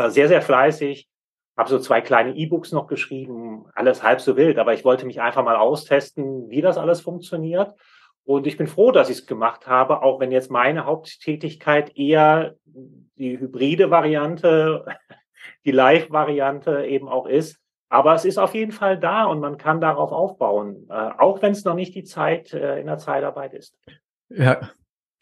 [0.07, 1.07] sehr, sehr fleißig.
[1.55, 5.21] Habe so zwei kleine E-Books noch geschrieben, alles halb so wild, aber ich wollte mich
[5.21, 7.75] einfach mal austesten, wie das alles funktioniert.
[8.25, 12.55] Und ich bin froh, dass ich es gemacht habe, auch wenn jetzt meine Haupttätigkeit eher
[12.65, 14.85] die hybride Variante,
[15.65, 17.59] die Live-Variante eben auch ist.
[17.87, 21.51] Aber es ist auf jeden Fall da und man kann darauf aufbauen, äh, auch wenn
[21.51, 23.77] es noch nicht die Zeit äh, in der Zeitarbeit ist.
[24.29, 24.69] Ja,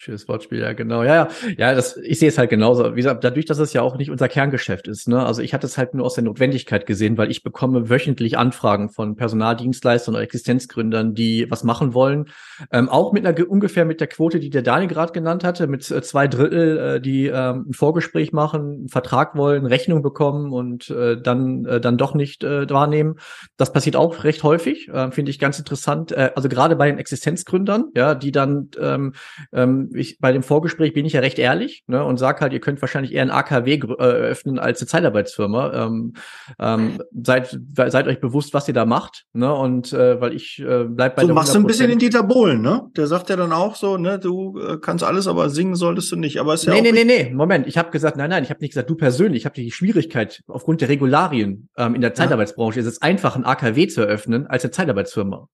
[0.03, 1.01] Schönes Wortspiel, ja, genau.
[1.01, 2.91] Ja, ja, ja, das, ich sehe es halt genauso.
[2.91, 5.25] Wie gesagt, dadurch, dass es ja auch nicht unser Kerngeschäft ist, ne?
[5.25, 8.89] Also ich hatte es halt nur aus der Notwendigkeit gesehen, weil ich bekomme wöchentlich Anfragen
[8.89, 12.25] von Personaldienstleistern oder Existenzgründern, die was machen wollen.
[12.69, 15.89] Ähm, auch mit einer ungefähr mit der Quote, die der Daniel gerade genannt hatte, mit
[15.89, 20.89] äh, zwei Drittel, äh, die ähm, ein Vorgespräch machen, einen Vertrag wollen, Rechnung bekommen und
[20.89, 23.15] äh, dann, äh, dann doch nicht äh, wahrnehmen.
[23.55, 26.11] Das passiert auch recht häufig, äh, finde ich ganz interessant.
[26.11, 29.13] Äh, also gerade bei den Existenzgründern, ja, die dann ähm,
[29.53, 32.60] ähm, ich, bei dem Vorgespräch bin ich ja recht ehrlich ne, und sag halt, ihr
[32.60, 35.86] könnt wahrscheinlich eher ein AKW äh, öffnen als eine Zeitarbeitsfirma.
[35.86, 36.13] Ähm,
[36.60, 39.23] ähm, seid, seid euch bewusst, was ihr da macht.
[39.34, 41.99] Ne, und äh, weil ich äh, bleib bei so, der machst du ein bisschen den
[41.99, 42.89] Dieter Bohlen, ne?
[42.95, 46.15] Der sagt ja dann auch so, ne, du äh, kannst alles, aber singen solltest du
[46.15, 46.39] nicht.
[46.39, 47.67] Aber ist ja nee, nee, nee, nee, Moment.
[47.67, 49.41] Ich habe gesagt, nein, nein, ich habe nicht gesagt, du persönlich.
[49.41, 52.79] Ich habe die Schwierigkeit aufgrund der Regularien ähm, in der Zeitarbeitsbranche.
[52.79, 52.86] Ja.
[52.86, 55.47] ist es einfach, ein AKW zu eröffnen als eine Zeitarbeitsfirma.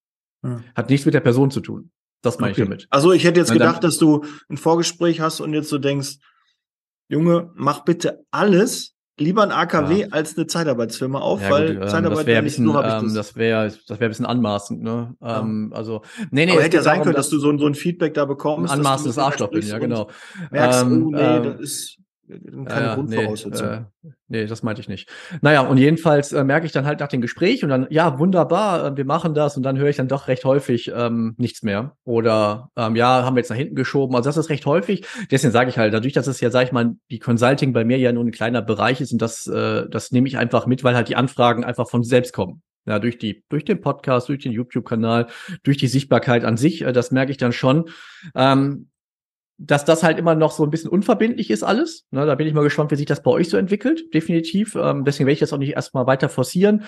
[0.43, 0.61] Ja.
[0.75, 1.91] Hat nichts mit der Person zu tun.
[2.21, 2.61] Das meine okay.
[2.61, 2.87] ich damit.
[2.89, 6.17] Also ich hätte jetzt gedacht, dann, dass du ein Vorgespräch hast und jetzt so denkst,
[7.07, 10.07] Junge, mach bitte alles, lieber ein AKW ja.
[10.11, 13.13] als eine Zeitarbeitsfirma auf, ja, weil gut, ähm, Zeitarbeit das wäre ein bisschen, so ähm,
[13.13, 15.15] das wäre das wäre ein bisschen anmaßend, ne?
[15.21, 15.39] Ja.
[15.39, 16.01] Ähm, also
[16.31, 18.25] nee, nee, Aber hätte ja sein können, dass, dass, du so, so ein Feedback da
[18.25, 20.09] bekommst, ein anmaßendes Arschloch bin, ja genau.
[20.51, 21.98] Merkst, ähm, oh, nee, ähm, das ist
[22.65, 23.67] keine ja, Grundvoraussetzung.
[23.67, 25.09] Nee, äh, nee, das meinte ich nicht.
[25.41, 28.85] Naja, und jedenfalls äh, merke ich dann halt nach dem Gespräch und dann, ja, wunderbar,
[28.85, 31.95] äh, wir machen das und dann höre ich dann doch recht häufig ähm, nichts mehr.
[32.03, 34.15] Oder ähm, ja, haben wir jetzt nach hinten geschoben.
[34.15, 35.05] Also das ist recht häufig.
[35.31, 37.97] Deswegen sage ich halt, dadurch, dass es ja, sag ich mal, die Consulting bei mir
[37.97, 40.95] ja nur ein kleiner Bereich ist und das, äh, das nehme ich einfach mit, weil
[40.95, 42.61] halt die Anfragen einfach von selbst kommen.
[42.85, 45.27] Ja, durch die, durch den Podcast, durch den YouTube-Kanal,
[45.63, 47.89] durch die Sichtbarkeit an sich, äh, das merke ich dann schon.
[48.35, 48.89] Ähm,
[49.61, 52.05] dass das halt immer noch so ein bisschen unverbindlich ist alles.
[52.11, 54.75] Ne, da bin ich mal gespannt, wie sich das bei euch so entwickelt, definitiv.
[54.75, 56.83] Ähm, deswegen werde ich das auch nicht erstmal weiter forcieren.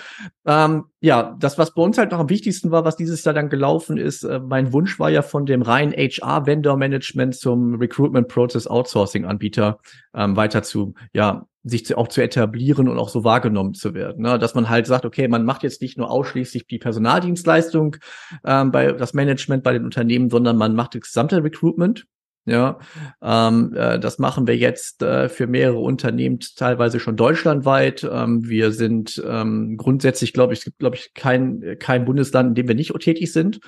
[0.46, 3.50] Ähm, ja, das, was bei uns halt noch am wichtigsten war, was dieses Jahr dann
[3.50, 9.78] gelaufen ist, äh, mein Wunsch war ja von dem reinen HR-Vendor-Management zum Recruitment Process Outsourcing-Anbieter
[10.14, 14.22] ähm, weiter zu, ja, sich zu, auch zu etablieren und auch so wahrgenommen zu werden.
[14.22, 14.38] Ne?
[14.38, 17.96] Dass man halt sagt, okay, man macht jetzt nicht nur ausschließlich die Personaldienstleistung
[18.44, 22.06] ähm, bei das Management bei den Unternehmen, sondern man macht das gesamte Recruitment
[22.44, 22.80] ja,
[23.22, 28.08] ähm, äh, das machen wir jetzt äh, für mehrere Unternehmen, teilweise schon deutschlandweit.
[28.10, 32.54] Ähm, wir sind ähm, grundsätzlich, glaube ich, es gibt, glaube ich, kein, kein Bundesland, in
[32.56, 33.60] dem wir nicht tätig sind.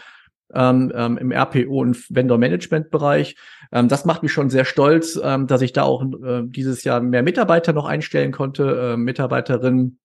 [0.52, 3.34] Ähm, ähm, im RPO und Vendor-Management-Bereich.
[3.72, 7.00] Ähm, das macht mich schon sehr stolz, ähm, dass ich da auch äh, dieses Jahr
[7.00, 9.98] mehr Mitarbeiter noch einstellen konnte, äh, Mitarbeiterinnen,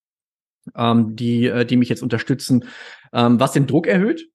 [0.75, 2.65] ähm, die, äh, die mich jetzt unterstützen,
[3.13, 4.29] ähm, was den Druck erhöht.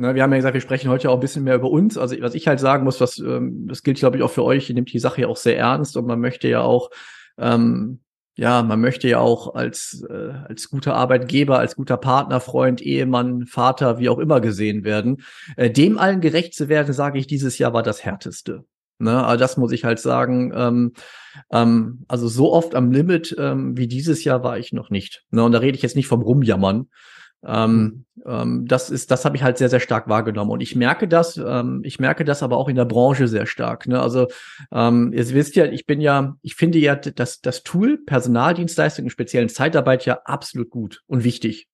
[0.00, 1.98] Ne, wir haben ja gesagt, wir sprechen heute auch ein bisschen mehr über uns.
[1.98, 4.70] Also was ich halt sagen muss, was ähm, das gilt, glaube ich, auch für euch.
[4.70, 6.90] Ihr nehmt die Sache ja auch sehr ernst und man möchte ja auch,
[7.36, 8.00] ähm,
[8.34, 13.44] ja, man möchte ja auch als äh, als guter Arbeitgeber, als guter Partner, Freund, Ehemann,
[13.44, 15.18] Vater, wie auch immer gesehen werden.
[15.56, 18.64] Äh, dem allen gerecht zu werden, sage ich, dieses Jahr war das härteste.
[18.98, 20.50] Ne, also das muss ich halt sagen.
[20.54, 20.92] Ähm,
[21.52, 25.24] ähm, also so oft am Limit ähm, wie dieses Jahr war ich noch nicht.
[25.30, 26.88] Ne, und da rede ich jetzt nicht vom Rumjammern,
[27.46, 30.50] Ähm, ähm, das ist, das habe ich halt sehr, sehr stark wahrgenommen.
[30.50, 33.86] Und ich merke das, ähm, ich merke das aber auch in der Branche sehr stark.
[33.86, 34.00] Ne?
[34.00, 34.28] Also
[34.72, 39.10] ähm, ihr wisst ja, ich bin ja, ich finde ja das, das Tool Personaldienstleistung in
[39.10, 41.68] speziellen Zeitarbeit ja absolut gut und wichtig.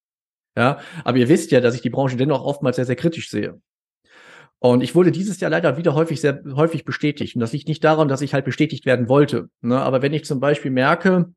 [0.56, 3.60] Ja, aber ihr wisst ja, dass ich die Branche dennoch oftmals sehr, sehr kritisch sehe.
[4.58, 7.34] Und ich wurde dieses Jahr leider wieder häufig sehr häufig bestätigt.
[7.34, 9.50] Und das liegt nicht daran, dass ich halt bestätigt werden wollte.
[9.60, 9.78] Ne?
[9.78, 11.30] Aber wenn ich zum Beispiel merke,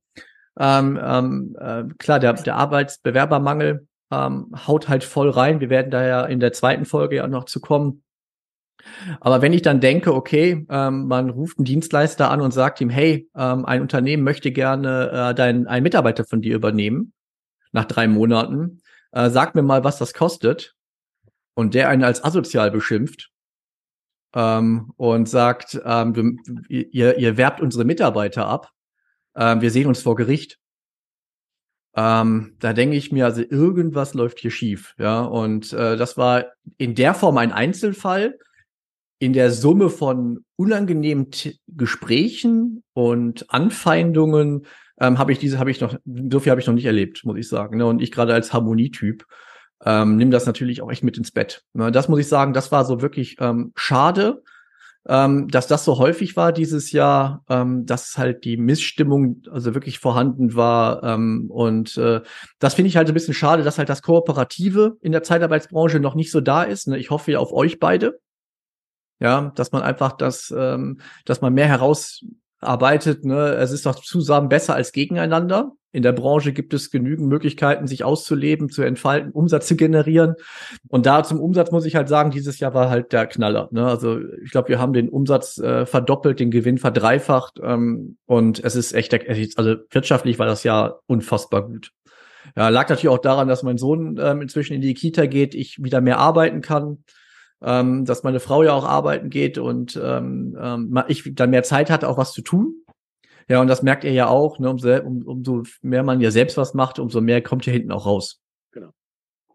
[0.58, 5.60] ähm, ähm, äh, klar, der, der Arbeitsbewerbermangel ähm, haut halt voll rein.
[5.60, 8.04] Wir werden da ja in der zweiten Folge ja noch zu kommen.
[9.20, 12.90] Aber wenn ich dann denke, okay, ähm, man ruft einen Dienstleister an und sagt ihm,
[12.90, 17.14] hey, ähm, ein Unternehmen möchte gerne äh, deinen einen Mitarbeiter von dir übernehmen
[17.72, 20.76] nach drei Monaten, äh, sag mir mal, was das kostet.
[21.54, 23.32] Und der einen als asozial beschimpft
[24.34, 28.72] ähm, und sagt, ähm, ihr, ihr werbt unsere Mitarbeiter ab,
[29.36, 30.58] ähm, wir sehen uns vor Gericht.
[31.96, 35.22] Ähm, da denke ich mir, also irgendwas läuft hier schief, ja.
[35.22, 36.46] Und äh, das war
[36.78, 38.38] in der Form ein Einzelfall.
[39.22, 44.66] In der Summe von unangenehmen T Gesprächen und Anfeindungen
[45.00, 47.38] ähm, habe ich diese, habe ich noch, so viel habe ich noch nicht erlebt, muss
[47.38, 47.78] ich sagen.
[47.78, 47.86] Ne?
[47.86, 49.26] Und ich gerade als Harmonietyp
[49.86, 51.64] ähm, nimm das natürlich auch echt mit ins Bett.
[51.74, 51.92] Ne?
[51.92, 54.42] Das muss ich sagen, das war so wirklich ähm, schade
[55.08, 60.00] ähm, dass das so häufig war dieses Jahr, ähm, dass halt die Missstimmung also wirklich
[60.00, 61.04] vorhanden war.
[61.04, 62.22] Ähm, und äh,
[62.60, 66.16] das finde ich halt ein bisschen schade, dass halt das Kooperative in der Zeitarbeitsbranche noch
[66.16, 66.88] nicht so da ist.
[66.88, 66.98] Ne?
[66.98, 68.20] Ich hoffe ja auf euch beide.
[69.22, 73.26] Ja, dass man einfach das, ähm, dass man mehr herausarbeitet.
[73.26, 73.54] Ne?
[73.56, 75.74] Es ist doch zusammen besser als gegeneinander.
[75.92, 80.36] In der Branche gibt es genügend Möglichkeiten, sich auszuleben, zu entfalten, Umsatz zu generieren.
[80.88, 83.70] Und da zum Umsatz muss ich halt sagen, dieses Jahr war halt der Knaller.
[83.72, 83.86] Ne?
[83.86, 87.60] Also ich glaube, wir haben den Umsatz äh, verdoppelt, den Gewinn verdreifacht.
[87.64, 89.14] Ähm, und es ist echt,
[89.58, 91.92] also wirtschaftlich war das Jahr unfassbar gut.
[92.56, 95.84] Ja, lag natürlich auch daran, dass mein Sohn ähm, inzwischen in die Kita geht, ich
[95.84, 97.04] wieder mehr arbeiten kann.
[97.62, 101.90] Ähm, dass meine Frau ja auch arbeiten geht und ähm, ähm, ich dann mehr Zeit
[101.90, 102.86] hatte, auch was zu tun.
[103.50, 106.56] Ja, und das merkt ihr ja auch, ne, umso, um, umso mehr man ja selbst
[106.56, 108.40] was macht, umso mehr kommt hier hinten auch raus.
[108.72, 108.92] Genau.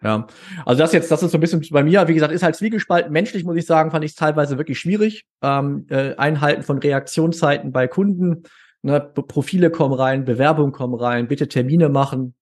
[0.03, 0.27] Ja,
[0.67, 3.13] also das jetzt, das ist so ein bisschen bei mir, wie gesagt, ist halt zwiegespalten.
[3.13, 5.27] Menschlich muss ich sagen, fand ich es teilweise wirklich schwierig.
[5.43, 8.43] Ähm, äh, Einhalten von Reaktionszeiten bei Kunden,
[8.83, 12.35] ne, Profile kommen rein, Bewerbungen kommen rein, bitte Termine machen.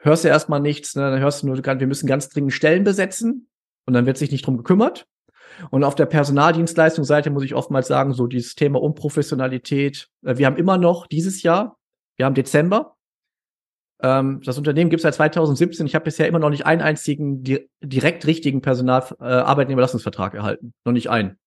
[0.00, 3.48] Hörst du erstmal nichts, ne, dann hörst du nur, wir müssen ganz dringend Stellen besetzen
[3.86, 5.06] und dann wird sich nicht drum gekümmert.
[5.70, 10.08] Und auf der Personaldienstleistungsseite muss ich oftmals sagen, so dieses Thema Unprofessionalität.
[10.24, 11.78] Äh, wir haben immer noch dieses Jahr,
[12.16, 12.96] wir haben Dezember.
[14.00, 15.86] Ähm, das Unternehmen gibt es seit 2017.
[15.86, 20.74] Ich habe bisher immer noch nicht einen einzigen di direkt richtigen Personal äh, Arbeitnehmerlassungsvertrag erhalten.
[20.84, 21.38] Noch nicht einen.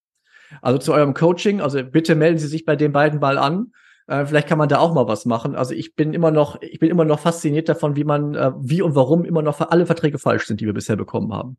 [0.62, 3.72] Also zu eurem Coaching, also bitte melden Sie sich bei den beiden mal an.
[4.06, 5.56] Äh, vielleicht kann man da auch mal was machen.
[5.56, 8.82] Also ich bin immer noch, ich bin immer noch fasziniert davon, wie man, äh, wie
[8.82, 11.56] und warum immer noch alle Verträge falsch sind, die wir bisher bekommen haben.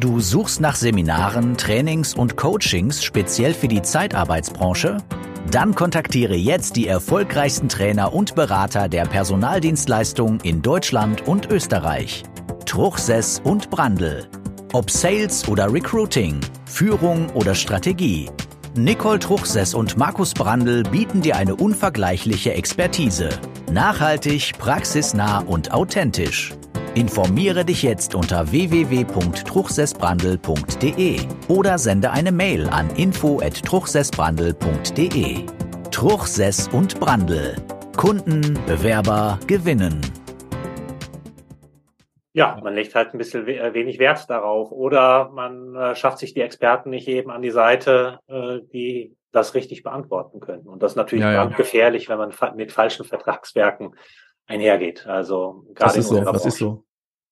[0.00, 4.98] Du suchst nach Seminaren, Trainings und Coachings speziell für die Zeitarbeitsbranche?
[5.50, 12.24] Dann kontaktiere jetzt die erfolgreichsten Trainer und Berater der Personaldienstleistung in Deutschland und Österreich.
[12.66, 14.26] Truchsess und Brandl.
[14.72, 18.28] Ob Sales oder Recruiting, Führung oder Strategie.
[18.74, 23.28] Nicole Truchsess und Markus Brandl bieten dir eine unvergleichliche Expertise.
[23.70, 26.52] Nachhaltig, praxisnah und authentisch.
[26.94, 35.44] Informiere dich jetzt unter www.truchsessbrandel.de oder sende eine Mail an info@truchsessbrandel.de.
[35.90, 37.56] Truchsess und Brandel.
[37.96, 40.00] Kunden, Bewerber gewinnen.
[42.32, 46.32] Ja, man legt halt ein bisschen äh, wenig Wert darauf oder man äh, schafft sich
[46.32, 50.68] die Experten nicht eben an die Seite, äh, die das richtig beantworten können.
[50.68, 51.46] Und das ist natürlich ja, ja.
[51.46, 53.96] gefährlich, wenn man mit falschen Vertragswerken
[54.46, 55.06] einhergeht.
[55.06, 56.84] Also gerade das ist so, das ist so.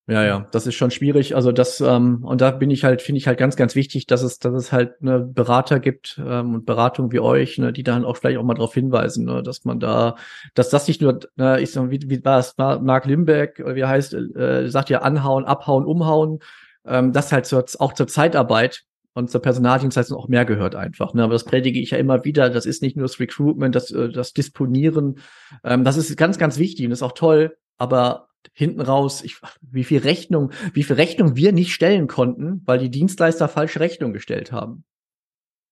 [0.09, 1.37] Ja, ja, das ist schon schwierig.
[1.37, 4.23] Also das ähm, und da bin ich halt, finde ich halt ganz, ganz wichtig, dass
[4.23, 8.05] es, dass es halt eine Berater gibt ähm, und Beratung wie euch, ne, die dann
[8.05, 10.17] auch vielleicht auch mal darauf hinweisen, ne, dass man da,
[10.55, 13.85] dass das nicht nur, ne, ich sag, wie, wie war es, Mark Limbeck, oder wie
[13.85, 16.41] heißt, äh, sagt ja anhauen, abhauen, umhauen,
[16.85, 21.15] ähm, das halt zur, auch zur Zeitarbeit und zur Personaldienstleistung auch mehr gehört einfach.
[21.15, 21.23] Ne?
[21.23, 22.51] Aber das predige ich ja immer wieder.
[22.51, 25.19] Das ist nicht nur das Recruitment, das, äh, das Disponieren.
[25.65, 27.57] Ähm, das ist ganz, ganz wichtig und ist auch toll.
[27.79, 32.79] Aber hinten raus, ich, wie viel Rechnung, wie viel Rechnung wir nicht stellen konnten, weil
[32.79, 34.85] die Dienstleister falsche Rechnung gestellt haben.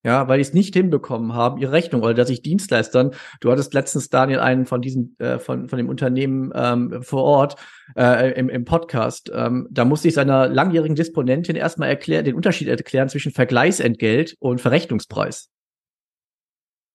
[0.02, 3.10] Ja, weil die es nicht hinbekommen haben, ihre Rechnung, oder dass sich Dienstleistern,
[3.40, 7.56] du hattest letztens, Daniel, einen von diesen, äh, von, von dem Unternehmen ähm, vor Ort
[7.96, 12.68] äh, im, im Podcast, ähm, da musste ich seiner langjährigen Disponentin erstmal erklären, den Unterschied
[12.68, 15.50] erklären zwischen Vergleichsentgelt und Verrechnungspreis.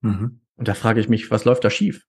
[0.01, 0.41] Mhm.
[0.55, 2.05] Und da frage ich mich, was läuft da schief?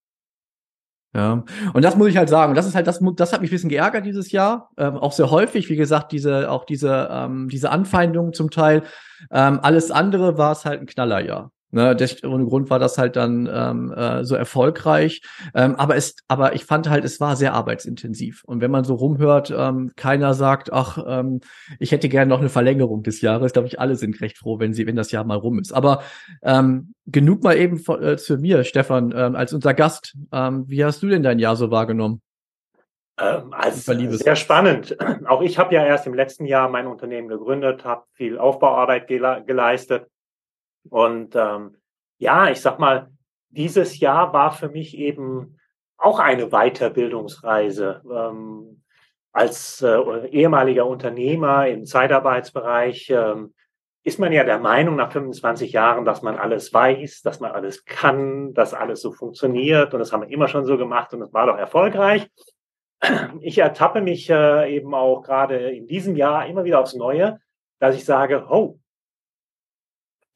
[1.15, 2.55] Ja, und das muss ich halt sagen.
[2.55, 4.71] Das ist halt, das, das hat mich ein bisschen geärgert dieses Jahr.
[4.77, 8.83] Ähm, auch sehr häufig, wie gesagt, diese, auch diese, ähm, diese Anfeindungen zum Teil.
[9.31, 11.51] Ähm, alles andere war es halt ein Knallerjahr.
[11.73, 15.21] Ne, das, ohne Grund war das halt dann ähm, äh, so erfolgreich.
[15.53, 18.45] Ähm, aber es, aber ich fand halt, es war sehr arbeitsintensiv.
[18.45, 21.41] Und wenn man so rumhört, ähm, keiner sagt, ach, ähm,
[21.81, 23.53] ich hätte gerne noch eine Verlängerung des Jahres.
[23.53, 25.73] Glaube ich, alle sind recht froh, wenn sie, wenn das Jahr mal rum ist.
[25.73, 26.03] Aber
[26.43, 30.17] ähm, genug mal eben von, äh, zu mir, Stefan, ähm, als unser Gast.
[30.33, 32.23] Ähm, wie hast du denn dein Jahr so wahrgenommen?
[33.19, 34.97] Ähm, als sehr spannend.
[35.27, 39.43] Auch ich habe ja erst im letzten Jahr mein Unternehmen gegründet, habe viel Aufbauarbeit gele
[39.45, 40.07] geleistet
[40.91, 41.77] und ähm,
[42.19, 43.11] ja, ich sag mal,
[43.51, 45.59] dieses Jahr war für mich eben
[45.97, 48.03] auch eine Weiterbildungsreise.
[48.11, 48.83] Ähm,
[49.33, 53.53] als äh, ehemaliger Unternehmer im Zeitarbeitsbereich ähm,
[54.03, 57.85] ist man ja der Meinung nach 25 Jahren, dass man alles weiß, dass man alles
[57.85, 61.35] kann, dass alles so funktioniert und das haben wir immer schon so gemacht und es
[61.35, 62.29] war doch erfolgreich.
[63.41, 67.39] Ich ertappe mich äh, eben auch gerade in diesem Jahr immer wieder aufs Neue,
[67.79, 68.79] dass ich sage, oh,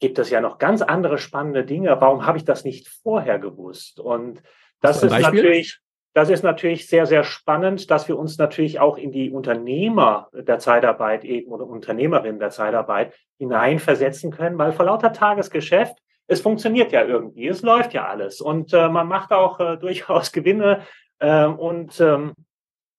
[0.01, 1.95] gibt es ja noch ganz andere spannende Dinge.
[2.01, 3.99] Warum habe ich das nicht vorher gewusst?
[3.99, 4.43] Und
[4.81, 5.79] das ist natürlich,
[6.13, 10.59] das ist natürlich sehr, sehr spannend, dass wir uns natürlich auch in die Unternehmer der
[10.59, 17.03] Zeitarbeit eben oder Unternehmerinnen der Zeitarbeit hineinversetzen können, weil vor lauter Tagesgeschäft es funktioniert ja
[17.03, 20.81] irgendwie, es läuft ja alles und äh, man macht auch äh, durchaus Gewinne
[21.19, 22.33] äh, und ähm,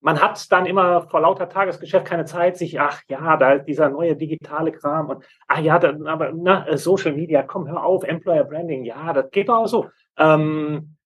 [0.03, 3.89] man hat dann immer vor lauter Tagesgeschäft keine Zeit, sich, ach ja, da ist dieser
[3.89, 8.03] neue digitale Kram und, ah ja, dann, aber na, äh, Social Media, komm, hör auf,
[8.03, 9.89] Employer Branding, ja, das geht auch so.
[10.19, 10.97] Ähm,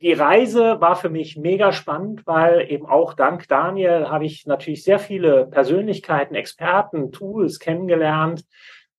[0.00, 4.82] die Reise war für mich mega spannend, weil eben auch dank Daniel habe ich natürlich
[4.82, 8.44] sehr viele Persönlichkeiten, Experten, Tools kennengelernt,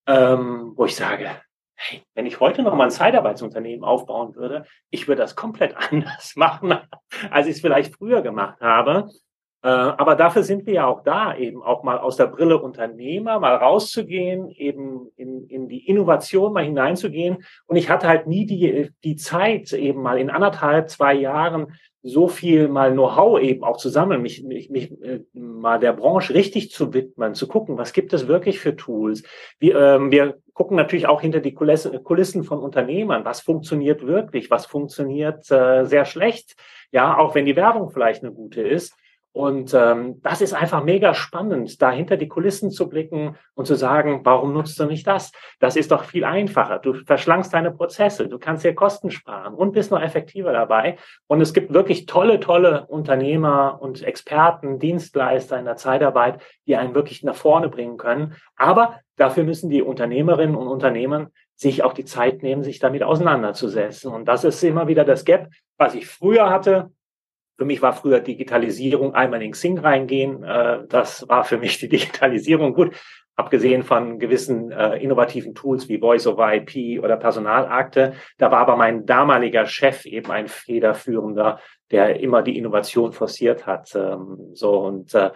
[0.06, 1.30] ähm, wo ich sage,
[1.74, 6.34] hey, wenn ich heute noch mal ein Zeitarbeitsunternehmen aufbauen würde, ich würde das komplett anders
[6.36, 6.78] machen,
[7.30, 9.08] als ich es vielleicht früher gemacht habe.
[9.64, 13.40] Äh, aber dafür sind wir ja auch da, eben auch mal aus der Brille Unternehmer
[13.40, 17.38] mal rauszugehen, eben in, in die Innovation mal hineinzugehen.
[17.66, 21.72] Und ich hatte halt nie die, die Zeit, eben mal in anderthalb, zwei Jahren
[22.02, 26.70] so viel mal Know-how eben auch zusammen, mich, mich, mich äh, mal der Branche richtig
[26.70, 29.22] zu widmen, zu gucken, was gibt es wirklich für Tools.
[29.58, 34.50] Wir, ähm, wir gucken natürlich auch hinter die Kulissen, Kulissen von Unternehmern, was funktioniert wirklich,
[34.50, 36.56] was funktioniert äh, sehr schlecht,
[36.92, 38.94] ja, auch wenn die Werbung vielleicht eine gute ist.
[39.34, 43.74] Und ähm, das ist einfach mega spannend, da hinter die Kulissen zu blicken und zu
[43.74, 45.32] sagen, warum nutzt du nicht das?
[45.58, 46.78] Das ist doch viel einfacher.
[46.78, 50.98] Du verschlankst deine Prozesse, du kannst dir Kosten sparen und bist noch effektiver dabei.
[51.26, 56.94] Und es gibt wirklich tolle, tolle Unternehmer und Experten, Dienstleister in der Zeitarbeit, die einen
[56.94, 58.36] wirklich nach vorne bringen können.
[58.54, 64.12] Aber dafür müssen die Unternehmerinnen und Unternehmer sich auch die Zeit nehmen, sich damit auseinanderzusetzen.
[64.12, 66.92] Und das ist immer wieder das Gap, was ich früher hatte,
[67.56, 70.42] für mich war früher Digitalisierung einmal in Xing reingehen.
[70.42, 72.74] Äh, das war für mich die Digitalisierung.
[72.74, 72.94] Gut,
[73.36, 78.14] abgesehen von gewissen äh, innovativen Tools wie Voice over IP oder Personalakte.
[78.38, 83.94] Da war aber mein damaliger Chef eben ein federführender, der immer die Innovation forciert hat.
[83.94, 85.30] Ähm, so und äh,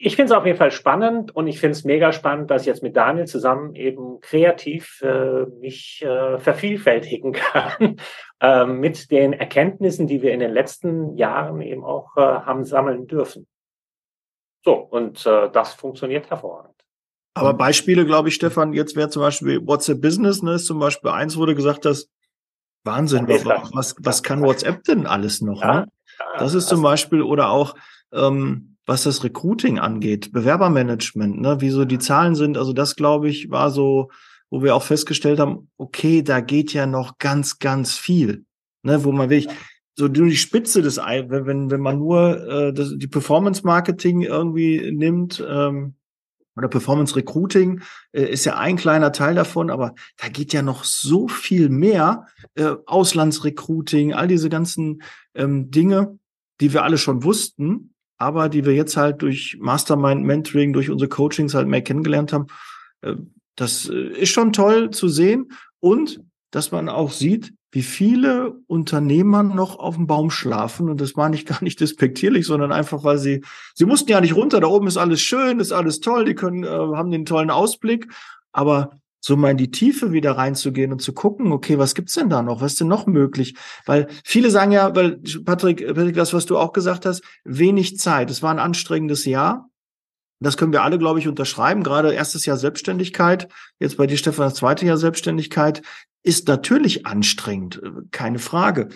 [0.00, 2.68] ich finde es auf jeden Fall spannend und ich finde es mega spannend, dass ich
[2.68, 7.96] jetzt mit Daniel zusammen eben kreativ äh, mich äh, vervielfältigen kann
[8.40, 13.08] äh, mit den Erkenntnissen, die wir in den letzten Jahren eben auch äh, haben sammeln
[13.08, 13.48] dürfen.
[14.64, 16.74] So, und äh, das funktioniert hervorragend.
[17.34, 21.10] Aber Beispiele, glaube ich, Stefan, jetzt wäre zum Beispiel WhatsApp Business, ne, ist zum Beispiel
[21.10, 22.08] eins, wo du gesagt hast,
[22.84, 25.60] Wahnsinn, was, was, was kann WhatsApp denn alles noch?
[25.60, 25.86] Ja, ne?
[26.38, 27.74] Das ist zum Beispiel, oder auch,
[28.12, 32.56] ähm, was das Recruiting angeht, Bewerbermanagement, ne, wie so die Zahlen sind.
[32.56, 34.10] Also das, glaube ich, war so,
[34.48, 38.46] wo wir auch festgestellt haben, okay, da geht ja noch ganz, ganz viel.
[38.82, 39.54] Ne, wo man wirklich,
[39.94, 44.22] so nur die Spitze des Ei, wenn, wenn man nur äh, das, die Performance Marketing
[44.22, 45.94] irgendwie nimmt, ähm,
[46.56, 50.84] oder Performance Recruiting äh, ist ja ein kleiner Teil davon, aber da geht ja noch
[50.84, 52.26] so viel mehr.
[52.54, 55.02] Äh, Auslandsrecruiting, all diese ganzen
[55.34, 56.18] ähm, Dinge,
[56.62, 61.08] die wir alle schon wussten, aber die wir jetzt halt durch Mastermind Mentoring, durch unsere
[61.08, 62.46] Coachings halt mehr kennengelernt haben.
[63.00, 63.14] Äh,
[63.56, 66.20] das äh, ist schon toll zu sehen und
[66.50, 70.88] dass man auch sieht, wie viele Unternehmer noch auf dem Baum schlafen.
[70.88, 73.42] Und das meine ich gar nicht despektierlich, sondern einfach, weil sie,
[73.74, 74.60] sie mussten ja nicht runter.
[74.60, 76.24] Da oben ist alles schön, ist alles toll.
[76.24, 78.08] Die können, äh, haben den tollen Ausblick.
[78.52, 78.90] Aber
[79.20, 82.42] so mal in die Tiefe wieder reinzugehen und zu gucken, okay, was gibt's denn da
[82.42, 82.60] noch?
[82.60, 83.54] Was ist denn noch möglich?
[83.84, 88.30] Weil viele sagen ja, weil Patrick, Patrick, das, was du auch gesagt hast, wenig Zeit.
[88.30, 89.68] Es war ein anstrengendes Jahr.
[90.40, 91.82] Das können wir alle, glaube ich, unterschreiben.
[91.82, 93.48] Gerade erstes Jahr Selbstständigkeit.
[93.80, 95.82] Jetzt bei dir, Stefan, das zweite Jahr Selbstständigkeit.
[96.22, 98.88] ist natürlich anstrengend, äh, keine Frage.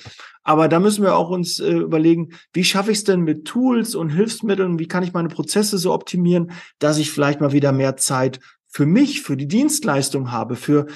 [0.45, 3.95] Aber da müssen wir auch uns äh, überlegen, wie schaffe ich es denn mit Tools
[3.95, 7.97] und Hilfsmitteln, wie kann ich meine Prozesse so optimieren, dass ich vielleicht mal wieder mehr
[7.97, 8.41] Zeit
[8.73, 10.87] für mich, für die Dienstleistung habe, für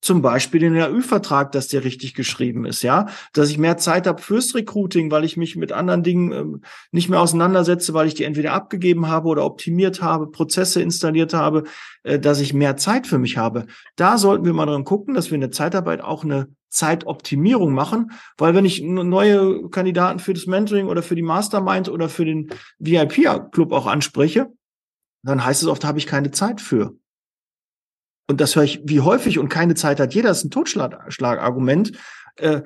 [0.00, 4.22] zum Beispiel den AÜ-Vertrag, dass der richtig geschrieben ist, ja, dass ich mehr Zeit habe
[4.22, 6.60] fürs Recruiting, weil ich mich mit anderen Dingen ähm,
[6.92, 11.64] nicht mehr auseinandersetze, weil ich die entweder abgegeben habe oder optimiert habe, Prozesse installiert habe,
[12.04, 13.66] äh, dass ich mehr Zeit für mich habe.
[13.96, 18.12] Da sollten wir mal dran gucken, dass wir in der Zeitarbeit auch eine Zeitoptimierung machen,
[18.38, 22.50] weil wenn ich neue Kandidaten für das Mentoring oder für die Mastermind oder für den
[22.78, 24.52] VIP-Club auch anspreche,
[25.22, 26.94] dann heißt es oft, habe ich keine Zeit für
[28.28, 31.92] und das höre ich wie häufig und keine Zeit hat jeder, ist ein Totschlagargument.
[32.36, 32.62] Äh,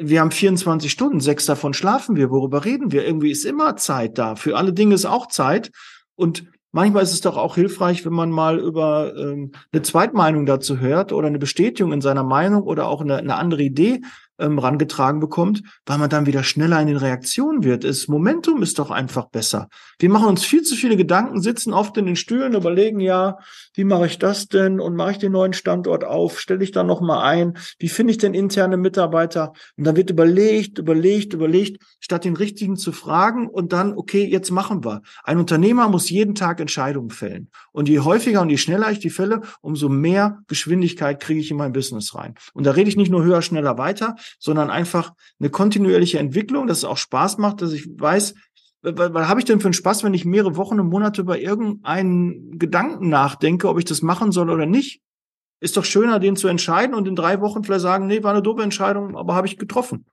[0.00, 2.30] wir haben 24 Stunden, sechs davon schlafen wir.
[2.30, 3.06] Worüber reden wir?
[3.06, 4.36] Irgendwie ist immer Zeit da.
[4.36, 5.70] Für alle Dinge ist auch Zeit.
[6.14, 10.78] Und manchmal ist es doch auch hilfreich, wenn man mal über ähm, eine Zweitmeinung dazu
[10.78, 14.02] hört oder eine Bestätigung in seiner Meinung oder auch eine, eine andere Idee
[14.38, 17.84] ähm, rangetragen bekommt, weil man dann wieder schneller in den Reaktionen wird.
[17.84, 19.68] Das Momentum ist doch einfach besser.
[19.98, 23.38] Wir machen uns viel zu viele Gedanken, sitzen oft in den Stühlen, überlegen, ja,
[23.74, 26.82] wie mache ich das denn und mache ich den neuen Standort auf, stelle ich da
[26.82, 29.52] noch mal ein, wie finde ich denn interne Mitarbeiter?
[29.76, 34.50] Und dann wird überlegt, überlegt, überlegt, statt den richtigen zu fragen und dann, okay, jetzt
[34.50, 35.02] machen wir.
[35.24, 37.50] Ein Unternehmer muss jeden Tag Entscheidungen fällen.
[37.72, 41.56] Und je häufiger und je schneller ich die fälle, umso mehr Geschwindigkeit kriege ich in
[41.56, 42.34] mein Business rein.
[42.54, 46.78] Und da rede ich nicht nur höher, schneller, weiter, sondern einfach eine kontinuierliche Entwicklung, dass
[46.78, 48.34] es auch Spaß macht, dass ich weiß,
[48.82, 51.38] was, was habe ich denn für einen Spaß, wenn ich mehrere Wochen und Monate über
[51.38, 55.02] irgendeinen Gedanken nachdenke, ob ich das machen soll oder nicht?
[55.60, 58.42] Ist doch schöner, den zu entscheiden und in drei Wochen vielleicht sagen, nee, war eine
[58.42, 60.06] doofe Entscheidung, aber habe ich getroffen.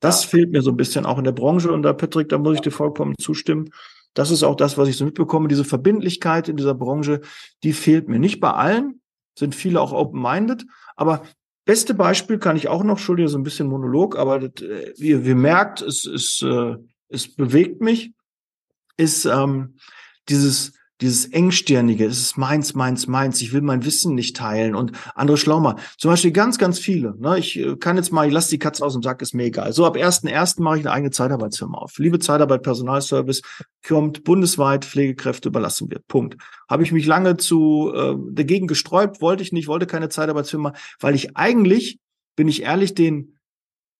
[0.00, 0.30] Das ja.
[0.30, 2.60] fehlt mir so ein bisschen auch in der Branche und da, Patrick, da muss ich
[2.60, 3.70] dir vollkommen zustimmen.
[4.12, 5.48] Das ist auch das, was ich so mitbekomme.
[5.48, 7.20] Diese Verbindlichkeit in dieser Branche,
[7.62, 8.18] die fehlt mir.
[8.18, 9.00] Nicht bei allen,
[9.36, 11.22] sind viele auch open-minded, aber
[11.64, 15.20] Beste Beispiel kann ich auch noch, Entschuldige, so ein bisschen Monolog, aber das, äh, ihr,
[15.22, 16.76] ihr merkt, es, es, äh,
[17.08, 18.12] es bewegt mich,
[18.96, 19.76] ist ähm,
[20.28, 20.72] dieses,
[21.04, 25.36] dieses Engstirnige, es ist meins, meins, meins, ich will mein Wissen nicht teilen und andere
[25.36, 25.76] Schlaumer.
[25.98, 27.14] Zum Beispiel ganz, ganz viele.
[27.18, 27.38] Ne?
[27.38, 29.72] Ich äh, kann jetzt mal, ich lasse die Katze aus dem Sack, ist mir egal.
[29.74, 30.62] So ab 1.1.
[30.62, 31.98] mache ich eine eigene Zeitarbeitsfirma auf.
[31.98, 33.42] Liebe Zeitarbeit Personalservice
[33.86, 36.06] kommt bundesweit Pflegekräfte überlassen wird.
[36.08, 36.36] Punkt.
[36.68, 41.14] Habe ich mich lange zu äh, dagegen gesträubt, wollte ich nicht, wollte keine Zeitarbeitsfirma, weil
[41.14, 41.98] ich eigentlich,
[42.34, 43.36] bin ich ehrlich, den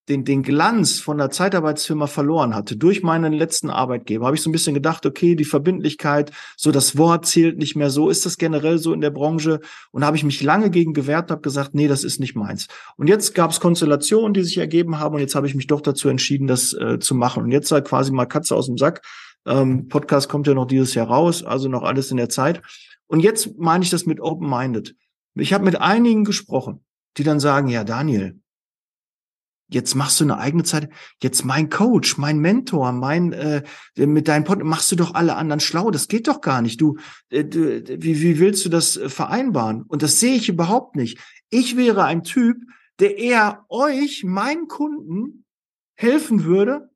[0.08, 4.50] den, den Glanz von der Zeitarbeitsfirma verloren hatte durch meinen letzten Arbeitgeber, habe ich so
[4.50, 8.36] ein bisschen gedacht, okay, die Verbindlichkeit, so das Wort zählt nicht mehr so, ist das
[8.36, 9.60] generell so in der Branche?
[9.92, 12.68] Und habe ich mich lange gegen gewehrt und habe gesagt, nee, das ist nicht meins.
[12.96, 15.80] Und jetzt gab es Konstellationen, die sich ergeben haben und jetzt habe ich mich doch
[15.80, 17.44] dazu entschieden, das äh, zu machen.
[17.44, 19.02] Und jetzt sei quasi mal Katze aus dem Sack.
[19.46, 22.62] Ähm, Podcast kommt ja noch dieses Jahr raus, also noch alles in der Zeit.
[23.06, 24.94] Und jetzt meine ich das mit Open-Minded.
[25.34, 26.84] Ich habe mit einigen gesprochen,
[27.16, 28.38] die dann sagen, ja, Daniel,
[29.68, 30.90] Jetzt machst du eine eigene Zeit.
[31.22, 33.62] Jetzt mein Coach, mein Mentor, mein äh,
[33.96, 35.90] mit deinem Pod machst du doch alle anderen schlau.
[35.90, 36.80] Das geht doch gar nicht.
[36.80, 36.98] Du,
[37.30, 39.82] äh, du wie, wie willst du das äh, vereinbaren?
[39.82, 41.18] Und das sehe ich überhaupt nicht.
[41.50, 42.58] Ich wäre ein Typ,
[42.98, 45.44] der eher euch, meinen Kunden,
[45.94, 46.90] helfen würde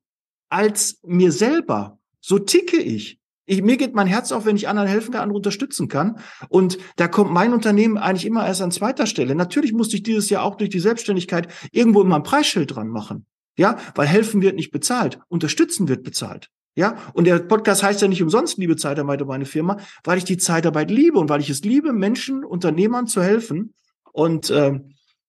[0.49, 1.99] als mir selber.
[2.21, 3.18] So ticke ich.
[3.49, 6.19] Ich, mir geht mein Herz auf, wenn ich anderen helfen kann, andere unterstützen kann.
[6.49, 9.33] Und da kommt mein Unternehmen eigentlich immer erst an zweiter Stelle.
[9.33, 13.25] Natürlich musste ich dieses Jahr auch durch die Selbstständigkeit irgendwo immer ein Preisschild dran machen.
[13.57, 16.49] Ja, weil helfen wird nicht bezahlt, unterstützen wird bezahlt.
[16.75, 20.37] Ja, und der Podcast heißt ja nicht umsonst, liebe Zeitarbeit, meine Firma, weil ich die
[20.37, 23.73] Zeitarbeit liebe und weil ich es liebe, Menschen, Unternehmern zu helfen.
[24.13, 24.79] Und äh,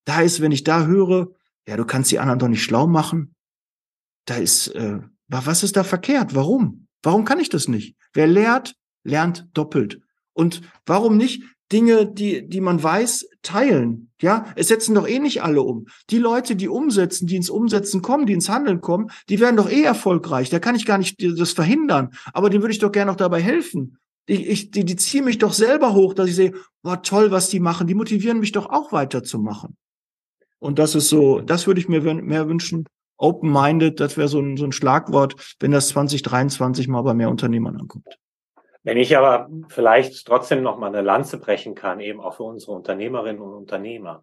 [0.04, 1.28] da ist, wenn ich da höre,
[1.66, 3.34] ja, du kannst die anderen doch nicht schlau machen,
[4.26, 4.98] da ist, äh,
[5.28, 6.34] was ist da verkehrt?
[6.34, 6.86] Warum?
[7.03, 7.96] Warum kann ich das nicht?
[8.12, 8.74] Wer lehrt,
[9.05, 10.01] lernt doppelt.
[10.32, 11.42] Und warum nicht
[11.72, 14.11] Dinge, die, die man weiß, teilen?
[14.20, 15.86] Ja, es setzen doch eh nicht alle um.
[16.11, 19.70] Die Leute, die umsetzen, die ins Umsetzen kommen, die ins Handeln kommen, die werden doch
[19.70, 20.51] eh erfolgreich.
[20.51, 22.11] Da kann ich gar nicht das verhindern.
[22.32, 23.98] Aber dem würde ich doch gerne noch dabei helfen.
[24.26, 27.48] Ich, ich, die, die ziehen mich doch selber hoch, dass ich sehe, boah, toll, was
[27.48, 27.86] die machen.
[27.86, 29.76] Die motivieren mich doch auch weiterzumachen.
[30.59, 32.84] Und das ist so, das würde ich mir mehr wünschen,
[33.20, 37.76] Open-minded, das wäre so ein, so ein Schlagwort, wenn das 2023 mal bei mehr Unternehmern
[37.78, 38.18] ankommt.
[38.82, 42.72] Wenn ich aber vielleicht trotzdem noch mal eine Lanze brechen kann, eben auch für unsere
[42.72, 44.22] Unternehmerinnen und Unternehmer.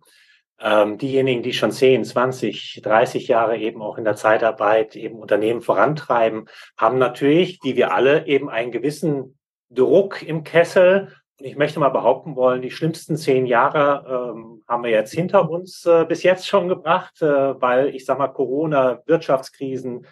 [0.59, 5.61] Ähm, diejenigen, die schon 10, 20, 30 Jahre eben auch in der Zeitarbeit eben Unternehmen
[5.61, 6.45] vorantreiben,
[6.75, 9.37] haben natürlich, wie wir alle, eben einen gewissen
[9.69, 14.89] Druck im Kessel, ich möchte mal behaupten wollen, die schlimmsten zehn Jahre ähm, haben wir
[14.89, 20.07] jetzt hinter uns äh, bis jetzt schon gebracht, äh, weil ich sag mal Corona, Wirtschaftskrisen,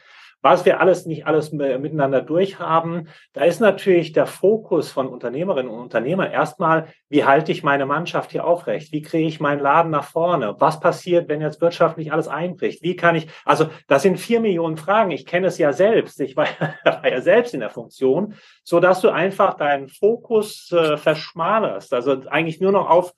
[0.46, 5.80] was wir alles nicht alles miteinander durchhaben, da ist natürlich der Fokus von Unternehmerinnen und
[5.80, 8.92] Unternehmern erstmal, wie halte ich meine Mannschaft hier aufrecht?
[8.92, 10.54] Wie kriege ich meinen Laden nach vorne?
[10.60, 12.84] Was passiert, wenn jetzt wirtschaftlich alles einbricht?
[12.84, 15.10] Wie kann ich, also das sind vier Millionen Fragen.
[15.10, 16.22] Ich kenne es ja selbst.
[16.22, 16.46] Ich war,
[16.84, 21.92] war ja selbst in der Funktion, so dass du einfach deinen Fokus äh, verschmalerst.
[21.92, 23.14] Also eigentlich nur noch auf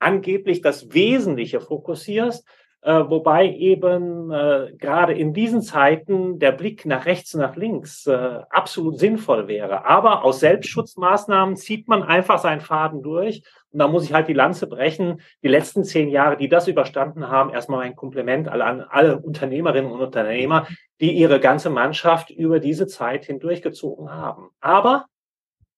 [0.00, 2.44] angeblich das Wesentliche fokussierst,
[2.90, 8.40] wobei eben äh, gerade in diesen Zeiten der Blick nach rechts und nach links äh,
[8.48, 9.84] absolut sinnvoll wäre.
[9.86, 13.42] Aber aus Selbstschutzmaßnahmen zieht man einfach seinen Faden durch.
[13.72, 15.20] Und da muss ich halt die Lanze brechen.
[15.42, 20.00] Die letzten zehn Jahre, die das überstanden haben, erstmal ein Kompliment an alle Unternehmerinnen und
[20.00, 20.68] Unternehmer,
[21.00, 24.50] die ihre ganze Mannschaft über diese Zeit hindurchgezogen haben.
[24.60, 25.06] Aber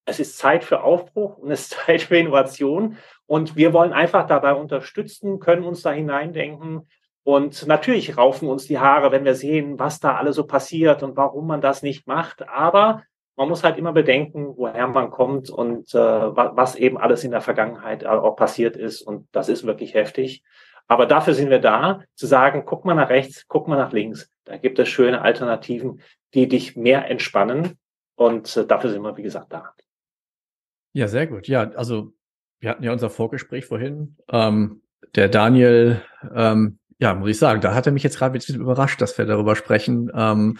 [0.05, 2.97] es ist Zeit für Aufbruch und es ist Zeit für Innovation.
[3.27, 6.89] Und wir wollen einfach dabei unterstützen, können uns da hineindenken.
[7.29, 11.15] Und natürlich raufen uns die Haare, wenn wir sehen, was da alles so passiert und
[11.19, 12.49] warum man das nicht macht.
[12.49, 13.03] Aber
[13.37, 17.43] man muss halt immer bedenken, woher man kommt und äh, was eben alles in der
[17.43, 19.03] Vergangenheit auch passiert ist.
[19.03, 20.43] Und das ist wirklich heftig.
[20.87, 24.31] Aber dafür sind wir da, zu sagen, guck mal nach rechts, guck mal nach links.
[24.45, 26.01] Da gibt es schöne Alternativen,
[26.33, 27.77] die dich mehr entspannen.
[28.15, 29.75] Und äh, dafür sind wir, wie gesagt, da.
[30.95, 31.47] Ja, sehr gut.
[31.47, 32.15] Ja, also
[32.59, 34.17] wir hatten ja unser Vorgespräch vorhin.
[34.31, 34.81] Ähm,
[35.15, 36.01] der Daniel,
[36.35, 39.17] ähm, ja, muss ich sagen, da hat er mich jetzt gerade ein bisschen überrascht, dass
[39.19, 40.11] wir darüber sprechen.
[40.15, 40.59] Ähm,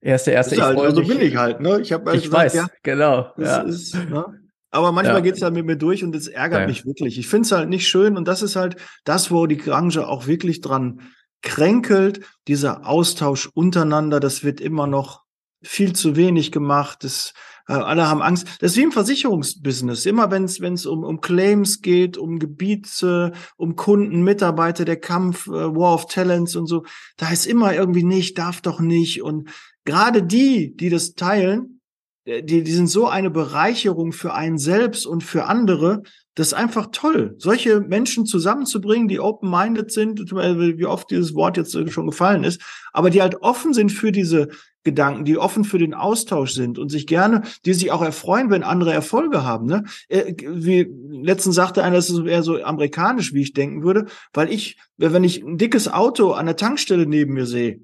[0.00, 0.54] er ist der erste.
[0.56, 1.80] Ist halt, ich also bin ich halt, ne?
[1.80, 3.32] Ich habe ich gesagt, weiß, ja, genau.
[3.36, 3.58] Ja.
[3.62, 4.24] Ist, ne?
[4.70, 5.20] Aber manchmal ja.
[5.20, 6.66] geht's halt mit mir durch und es ärgert ja.
[6.66, 7.18] mich wirklich.
[7.18, 10.26] Ich finde es halt nicht schön und das ist halt das, wo die Branche auch
[10.26, 11.00] wirklich dran
[11.42, 12.24] kränkelt.
[12.48, 15.24] Dieser Austausch untereinander, das wird immer noch
[15.62, 17.04] viel zu wenig gemacht.
[17.04, 17.34] Das
[17.68, 18.46] äh, alle haben Angst.
[18.60, 20.06] Das ist wie im Versicherungsbusiness.
[20.06, 25.50] Immer wenn es um, um Claims geht, um Gebiete, um Kunden, Mitarbeiter, der Kampf, äh,
[25.50, 26.84] War of Talents und so,
[27.16, 29.22] da ist immer irgendwie nicht, darf doch nicht.
[29.22, 29.50] Und
[29.84, 31.80] gerade die, die das teilen,
[32.24, 36.02] äh, die, die sind so eine Bereicherung für einen selbst und für andere.
[36.34, 41.76] Das ist einfach toll, solche Menschen zusammenzubringen, die open-minded sind, wie oft dieses Wort jetzt
[41.90, 42.62] schon gefallen ist,
[42.94, 44.48] aber die halt offen sind für diese
[44.84, 48.62] Gedanken, die offen für den Austausch sind und sich gerne, die sich auch erfreuen, wenn
[48.62, 49.66] andere Erfolge haben.
[49.66, 49.84] Ne?
[50.08, 54.52] Äh, wie letztens sagte einer, das ist eher so amerikanisch, wie ich denken würde, weil
[54.52, 57.80] ich, wenn ich ein dickes Auto an der Tankstelle neben mir sehe,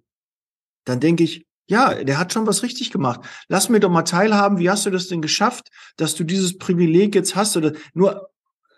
[0.84, 3.20] dann denke ich, ja, der hat schon was richtig gemacht.
[3.48, 7.14] Lass mir doch mal teilhaben, wie hast du das denn geschafft, dass du dieses Privileg
[7.14, 7.56] jetzt hast?
[7.58, 8.30] Oder nur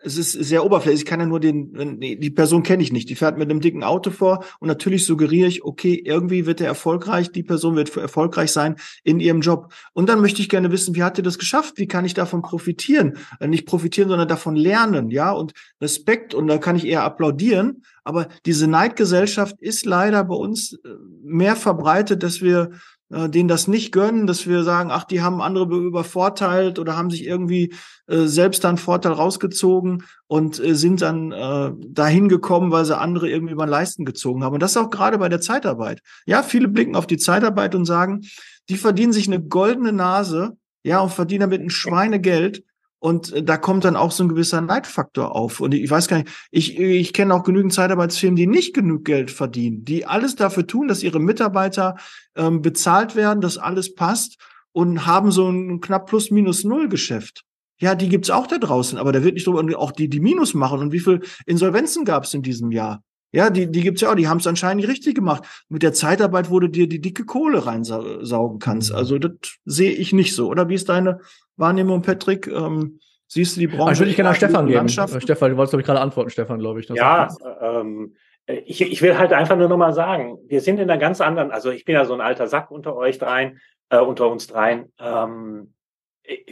[0.03, 1.03] es ist sehr oberflächlich.
[1.03, 3.09] Ich kann ja nur den, die Person kenne ich nicht.
[3.11, 6.69] Die fährt mit einem dicken Auto vor und natürlich suggeriere ich, okay, irgendwie wird er
[6.69, 9.73] erfolgreich, die Person wird erfolgreich sein in ihrem Job.
[9.93, 11.75] Und dann möchte ich gerne wissen, wie hat er das geschafft?
[11.77, 13.19] Wie kann ich davon profitieren?
[13.41, 16.35] Äh, nicht profitieren, sondern davon lernen, ja, und Respekt.
[16.35, 17.83] Und da kann ich eher applaudieren.
[18.05, 20.89] Aber diese Neidgesellschaft ist leider bei uns äh,
[21.23, 22.71] mehr verbreitet, dass wir
[23.11, 27.11] äh, denen das nicht gönnen, dass wir sagen, ach, die haben andere übervorteilt oder haben
[27.11, 27.75] sich irgendwie
[28.07, 33.29] äh, selbst dann Vorteil rausgezogen und äh, sind dann äh, dahin gekommen, weil sie andere
[33.29, 34.55] irgendwie über den Leisten gezogen haben.
[34.55, 36.01] Und das ist auch gerade bei der Zeitarbeit.
[36.27, 38.23] Ja, viele blicken auf die Zeitarbeit und sagen,
[38.69, 42.63] die verdienen sich eine goldene Nase, ja, und verdienen damit ein Schweinegeld
[43.01, 45.61] und äh, da kommt dann auch so ein gewisser Neidfaktor auf.
[45.61, 49.31] Und ich weiß gar nicht, ich, ich kenne auch genügend Zeitarbeitsfirmen, die nicht genug Geld
[49.31, 51.97] verdienen, die alles dafür tun, dass ihre Mitarbeiter
[52.37, 54.37] ähm, bezahlt werden, dass alles passt
[54.73, 57.43] und haben so ein knapp plus minus null Geschäft.
[57.81, 60.53] Ja, die gibt's auch da draußen, aber da wird nicht drüber auch die, die Minus
[60.53, 60.81] machen.
[60.81, 63.03] Und wie viel Insolvenzen gab es in diesem Jahr?
[63.33, 65.45] Ja, die, die gibt's ja auch, die haben es anscheinend nicht richtig gemacht.
[65.69, 68.91] Mit der Zeitarbeit, wo du dir die dicke Kohle reinsaugen kannst.
[68.91, 68.97] Mhm.
[68.97, 69.33] Also das
[69.65, 70.49] sehe ich nicht so.
[70.49, 71.21] Oder wie ist deine
[71.57, 72.49] Wahrnehmung, Patrick?
[72.49, 73.93] Ähm, siehst du die Branche?
[73.93, 74.89] Ich würde gerne an Stefan geben.
[74.89, 76.89] Stefan, du wolltest, glaube ich, gerade antworten, Stefan, glaube ich.
[76.89, 77.29] Ja,
[77.61, 78.15] ähm,
[78.47, 81.71] ich, ich will halt einfach nur nochmal sagen, wir sind in einer ganz anderen, also
[81.71, 83.61] ich bin ja so ein alter Sack unter euch dreien,
[83.91, 84.93] äh, unter uns dreien.
[84.99, 85.75] Ähm,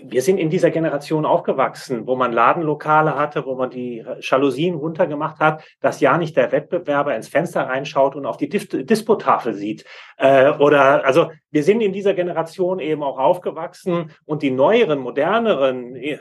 [0.03, 5.39] wir sind in dieser Generation aufgewachsen, wo man Ladenlokale hatte, wo man die Jalousien runtergemacht
[5.39, 9.85] hat, dass ja nicht der Wettbewerber ins Fenster reinschaut und auf die Dispotafel sieht.
[10.17, 15.95] Äh, oder also wir sind in dieser Generation eben auch aufgewachsen und die neueren, moderneren
[15.95, 16.19] äh,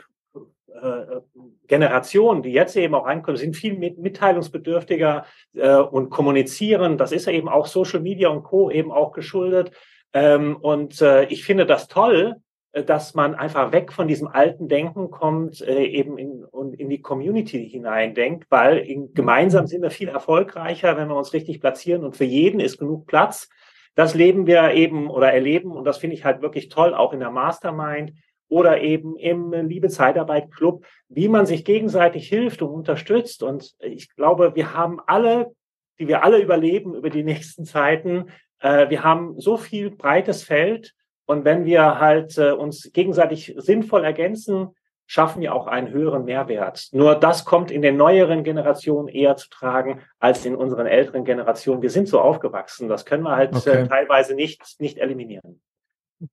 [1.66, 6.96] Generationen, die jetzt eben auch reinkommen, sind viel mitteilungsbedürftiger äh, und kommunizieren.
[6.96, 8.70] Das ist eben auch Social Media und Co.
[8.70, 9.72] eben auch geschuldet.
[10.12, 14.68] Ähm, und äh, ich finde das toll, äh, dass man einfach weg von diesem alten
[14.68, 19.90] Denken kommt, äh, eben in, und in die Community hineindenkt, weil in, gemeinsam sind wir
[19.90, 23.48] viel erfolgreicher, wenn wir uns richtig platzieren und für jeden ist genug Platz.
[23.94, 27.20] Das leben wir eben oder erleben und das finde ich halt wirklich toll, auch in
[27.20, 28.12] der Mastermind
[28.48, 33.42] oder eben im Liebe Zeitarbeit Club, wie man sich gegenseitig hilft und unterstützt.
[33.42, 35.52] Und ich glaube, wir haben alle,
[35.98, 38.26] die wir alle überleben über die nächsten Zeiten,
[38.60, 40.94] Äh, wir haben so viel breites Feld
[41.28, 44.74] und wenn wir halt äh, uns gegenseitig sinnvoll ergänzen,
[45.06, 46.88] schaffen wir auch einen höheren Mehrwert.
[46.92, 51.82] Nur das kommt in den neueren Generationen eher zu tragen als in unseren älteren Generationen.
[51.82, 53.70] Wir sind so aufgewachsen, das können wir halt äh, okay.
[53.82, 55.60] äh, teilweise nicht, nicht eliminieren.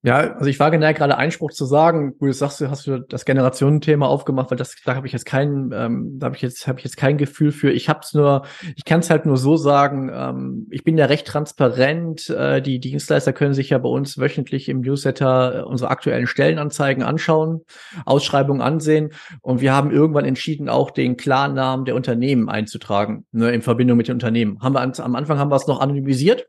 [0.02, 2.16] Ja, also ich war geneigt, gerade Einspruch zu sagen.
[2.20, 5.72] Du sagst, du hast du das Generationenthema aufgemacht, weil das, da habe ich jetzt kein,
[5.74, 7.72] ähm, da habe ich jetzt, habe ich jetzt kein Gefühl für.
[7.72, 10.10] Ich habe es nur, ich kann es halt nur so sagen.
[10.12, 12.30] Ähm, ich bin ja recht transparent.
[12.32, 17.04] Äh, die Dienstleister können sich ja bei uns wöchentlich im Newsletter äh, unsere aktuellen Stellenanzeigen
[17.04, 17.62] anschauen,
[18.06, 19.12] Ausschreibungen ansehen,
[19.42, 24.08] und wir haben irgendwann entschieden, auch den Klarnamen der Unternehmen einzutragen, ne, in Verbindung mit
[24.08, 24.60] den Unternehmen.
[24.62, 26.48] Haben wir am Anfang haben wir es noch anonymisiert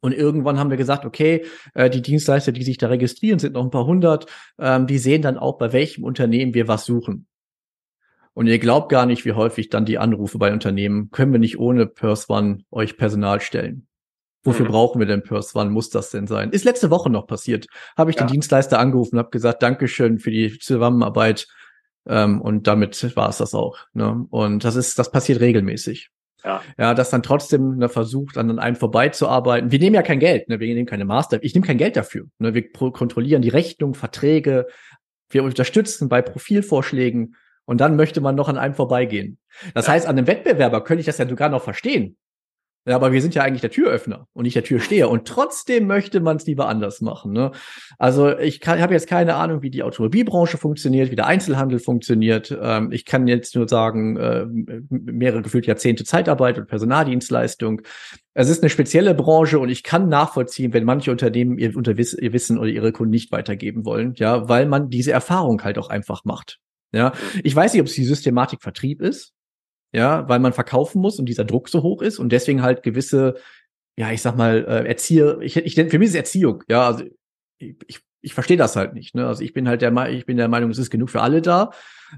[0.00, 1.44] und irgendwann haben wir gesagt, okay,
[1.74, 4.26] äh, die Dienstleister, die sich da registrieren, sind noch ein paar hundert,
[4.58, 7.26] ähm, die sehen dann auch, bei welchem Unternehmen wir was suchen.
[8.32, 11.58] Und ihr glaubt gar nicht, wie häufig dann die Anrufe bei Unternehmen, können wir nicht
[11.58, 13.86] ohne Purse One euch Personal stellen.
[14.42, 14.70] Wofür mhm.
[14.70, 15.70] brauchen wir denn Purse One?
[15.70, 16.50] Muss das denn sein?
[16.50, 17.66] Ist letzte Woche noch passiert.
[17.96, 18.24] Habe ich ja.
[18.24, 21.46] den Dienstleister angerufen und habe gesagt, Dankeschön für die Zusammenarbeit.
[22.06, 23.78] Ähm, und damit war es das auch.
[23.92, 24.26] Ne?
[24.30, 26.10] Und das ist, das passiert regelmäßig.
[26.44, 26.62] Ja.
[26.78, 29.70] ja, dass dann trotzdem ne, versucht, an einem vorbeizuarbeiten.
[29.70, 30.60] Wir nehmen ja kein Geld, ne?
[30.60, 31.38] wir nehmen keine Master.
[31.42, 32.26] Ich nehme kein Geld dafür.
[32.38, 32.54] Ne?
[32.54, 34.66] Wir kontrollieren die Rechnung, Verträge,
[35.28, 39.38] wir unterstützen bei Profilvorschlägen und dann möchte man noch an einem vorbeigehen.
[39.74, 39.92] Das ja.
[39.92, 42.16] heißt, an einem Wettbewerber könnte ich das ja sogar noch verstehen.
[42.90, 45.08] Ja, aber wir sind ja eigentlich der Türöffner und nicht der Türsteher.
[45.10, 47.30] Und trotzdem möchte man es lieber anders machen.
[47.30, 47.52] Ne?
[47.98, 52.52] Also ich habe jetzt keine Ahnung, wie die Automobilbranche funktioniert, wie der Einzelhandel funktioniert.
[52.60, 54.44] Ähm, ich kann jetzt nur sagen, äh,
[54.88, 57.82] mehrere gefühlt Jahrzehnte Zeitarbeit und Personaldienstleistung.
[58.34, 62.32] Es ist eine spezielle Branche und ich kann nachvollziehen, wenn manche Unternehmen ihr, Unterwiss ihr
[62.32, 66.24] Wissen oder ihre Kunden nicht weitergeben wollen, ja, weil man diese Erfahrung halt auch einfach
[66.24, 66.58] macht.
[66.90, 67.12] Ja,
[67.44, 69.32] ich weiß nicht, ob es die Systematik Vertrieb ist
[69.92, 73.34] ja, weil man verkaufen muss und dieser Druck so hoch ist und deswegen halt gewisse,
[73.96, 77.04] ja, ich sag mal, äh, Erzieher, ich, ich für mich ist Erziehung, ja, also
[77.58, 79.26] ich, ich, ich verstehe das halt nicht, ne?
[79.26, 81.70] Also ich bin halt der ich bin der Meinung, es ist genug für alle da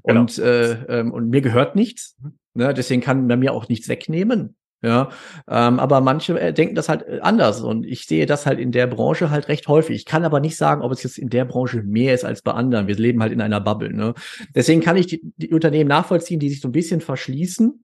[0.05, 0.21] genau.
[0.21, 2.17] und äh, ähm, und mir gehört nichts,
[2.55, 2.75] ne?
[2.75, 5.11] Deswegen kann man mir auch nichts wegnehmen, ja,
[5.49, 8.73] ähm, aber manche äh, denken das halt äh, anders und ich sehe das halt in
[8.73, 9.97] der Branche halt recht häufig.
[9.97, 12.53] Ich kann aber nicht sagen, ob es jetzt in der Branche mehr ist als bei
[12.53, 12.89] anderen.
[12.89, 13.93] Wir leben halt in einer Bubble.
[13.93, 14.15] Ne?
[14.55, 17.83] Deswegen kann ich die, die Unternehmen nachvollziehen, die sich so ein bisschen verschließen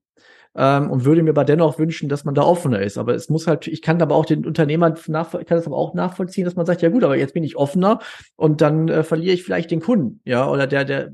[0.55, 2.97] ähm, und würde mir aber dennoch wünschen, dass man da offener ist.
[2.97, 5.93] Aber es muss halt, ich kann aber auch den Unternehmern nach, kann das aber auch
[5.93, 7.99] nachvollziehen, dass man sagt, ja gut, aber jetzt bin ich offener
[8.35, 11.11] und dann äh, verliere ich vielleicht den Kunden, ja, oder der, der, äh,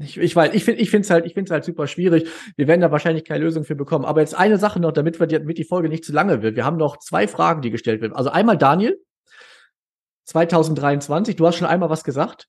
[0.00, 2.28] ich, ich weiß, ich finde, ich finde es halt, ich finde es halt super schwierig.
[2.56, 4.04] Wir werden da wahrscheinlich keine Lösung für bekommen.
[4.04, 6.56] Aber jetzt eine Sache noch, damit wir, die, damit die Folge nicht zu lange wird.
[6.56, 8.14] Wir haben noch zwei Fragen, die gestellt werden.
[8.14, 8.98] Also einmal Daniel.
[10.24, 12.48] 2023, du hast schon einmal was gesagt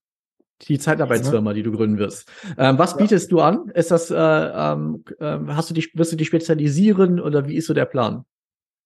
[0.64, 2.30] die Zeitarbeitsfirma, die du gründen wirst.
[2.58, 2.97] Ähm, was ja.
[2.97, 3.70] bietest du an?
[3.74, 7.68] Ist das, äh, ähm, äh, hast du dich, wirst du dich spezialisieren oder wie ist
[7.68, 8.26] so der Plan?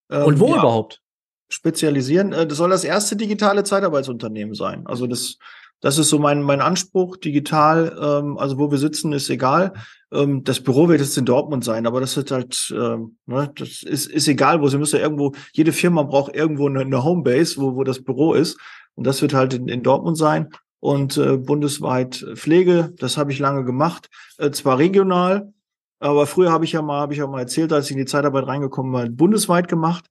[0.10, 0.60] Ähm, Und wo ja.
[0.60, 1.02] überhaupt?
[1.50, 4.86] Spezialisieren, äh, das soll das erste digitale Zeitarbeitsunternehmen sein.
[4.86, 5.38] Also das,
[5.80, 9.74] das ist so mein, mein Anspruch, digital, ähm, also wo wir sitzen, ist egal.
[10.12, 13.84] Ähm, das Büro wird jetzt in Dortmund sein, aber das ist halt, ähm, ne, das
[13.84, 17.62] ist, ist egal, wo sie müssen ja irgendwo, jede Firma braucht irgendwo eine, eine Homebase,
[17.62, 18.60] wo, wo das Büro ist.
[18.96, 20.50] Und das wird halt in, in Dortmund sein
[20.82, 22.94] und äh, bundesweit Pflege.
[22.98, 25.54] Das habe ich lange gemacht, äh, zwar regional,
[26.00, 28.06] aber früher habe ich ja mal, habe ich ja mal erzählt, als ich in die
[28.06, 30.06] Zeitarbeit reingekommen war, bundesweit gemacht.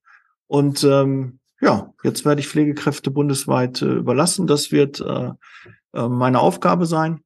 [0.46, 4.46] Und ähm, ja, jetzt werde ich Pflegekräfte bundesweit äh, überlassen.
[4.46, 5.32] Das wird äh,
[5.92, 7.20] äh, meine Aufgabe sein.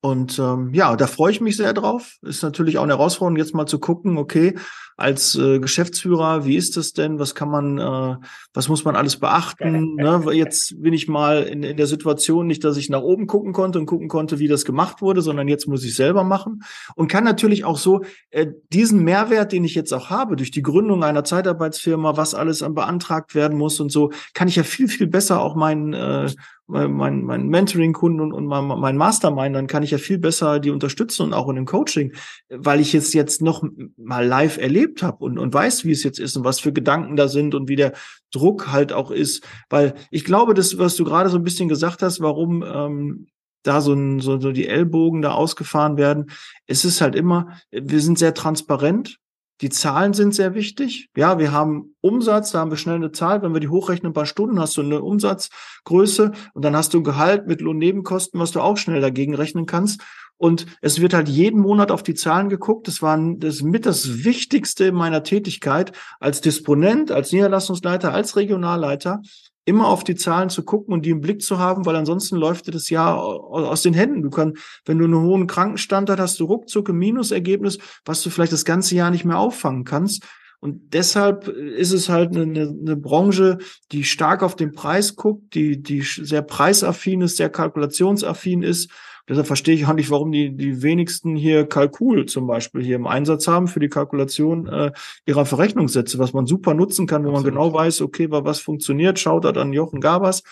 [0.00, 2.16] Und ähm, ja, da freue ich mich sehr drauf.
[2.22, 4.58] Ist natürlich auch eine Herausforderung, jetzt mal zu gucken, okay,
[5.02, 7.18] als äh, Geschäftsführer, wie ist das denn?
[7.18, 8.16] Was kann man, äh,
[8.54, 9.96] was muss man alles beachten?
[10.02, 10.22] Ne?
[10.32, 13.78] Jetzt bin ich mal in, in der Situation, nicht, dass ich nach oben gucken konnte
[13.78, 16.62] und gucken konnte, wie das gemacht wurde, sondern jetzt muss ich selber machen
[16.94, 20.62] und kann natürlich auch so äh, diesen Mehrwert, den ich jetzt auch habe durch die
[20.62, 25.06] Gründung einer Zeitarbeitsfirma, was alles beantragt werden muss und so, kann ich ja viel viel
[25.06, 26.30] besser auch meinen äh,
[26.72, 30.70] mein, mein Mentoring-Kunden und, und mein, mein Mastermind, dann kann ich ja viel besser die
[30.70, 32.12] unterstützen und auch in dem Coaching,
[32.48, 33.62] weil ich es jetzt noch
[33.96, 37.16] mal live erlebt habe und, und weiß, wie es jetzt ist und was für Gedanken
[37.16, 37.92] da sind und wie der
[38.32, 39.44] Druck halt auch ist.
[39.70, 43.28] Weil ich glaube, das, was du gerade so ein bisschen gesagt hast, warum ähm,
[43.62, 46.30] da so, so, so die Ellbogen da ausgefahren werden,
[46.66, 49.20] es ist halt immer, wir sind sehr transparent
[49.62, 51.08] die Zahlen sind sehr wichtig.
[51.16, 53.42] Ja, wir haben Umsatz, da haben wir schnell eine Zahl.
[53.42, 56.98] Wenn wir die hochrechnen, ein paar Stunden, hast du eine Umsatzgröße und dann hast du
[56.98, 60.02] ein Gehalt, Mittel- und Nebenkosten, was du auch schnell dagegen rechnen kannst.
[60.36, 62.88] Und es wird halt jeden Monat auf die Zahlen geguckt.
[62.88, 69.22] Das war das mit das Wichtigste in meiner Tätigkeit als Disponent, als Niederlassungsleiter, als Regionalleiter,
[69.64, 72.66] immer auf die Zahlen zu gucken und die im Blick zu haben, weil ansonsten läuft
[72.66, 74.22] dir das Jahr aus den Händen.
[74.22, 78.30] Du kannst, wenn du einen hohen Krankenstand hast, hast du ruckzuck ein Minusergebnis, was du
[78.30, 80.24] vielleicht das ganze Jahr nicht mehr auffangen kannst.
[80.58, 83.58] Und deshalb ist es halt eine, eine Branche,
[83.90, 88.90] die stark auf den Preis guckt, die, die sehr preisaffin ist, sehr kalkulationsaffin ist.
[89.28, 93.06] Deshalb verstehe ich auch nicht, warum die, die wenigsten hier Kalkul zum Beispiel hier im
[93.06, 94.92] Einsatz haben für die Kalkulation äh,
[95.26, 97.54] ihrer Verrechnungssätze, was man super nutzen kann, wo Absolut.
[97.54, 100.42] man genau weiß, okay, was funktioniert, schaut da an Jochen Gabers.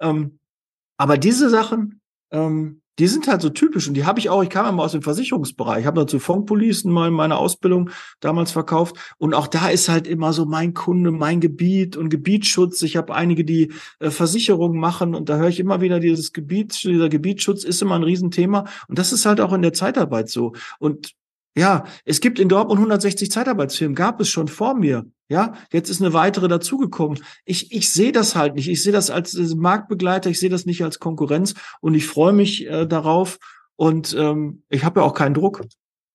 [0.00, 0.38] Ähm,
[0.96, 2.00] aber diese Sachen,
[2.30, 4.84] ähm, die sind halt so typisch und die habe ich auch, ich kam ja mal
[4.84, 7.90] aus dem Versicherungsbereich, ich habe dazu Fondpolicen mal in meiner Ausbildung
[8.20, 8.96] damals verkauft.
[9.18, 12.82] Und auch da ist halt immer so mein Kunde, mein Gebiet und Gebietsschutz.
[12.82, 16.82] Ich habe einige, die äh, Versicherungen machen und da höre ich immer wieder dieses Gebiet,
[16.82, 18.64] dieser Gebietsschutz ist immer ein Riesenthema.
[18.88, 20.52] Und das ist halt auch in der Zeitarbeit so.
[20.78, 21.14] Und
[21.58, 25.06] ja, es gibt in Dortmund 160 Zeitarbeitsfirmen, gab es schon vor mir.
[25.28, 27.22] Ja, jetzt ist eine weitere dazugekommen.
[27.44, 28.68] Ich, ich sehe das halt nicht.
[28.68, 32.66] Ich sehe das als Marktbegleiter, ich sehe das nicht als Konkurrenz und ich freue mich
[32.66, 33.38] äh, darauf.
[33.76, 35.64] Und ähm, ich habe ja auch keinen Druck,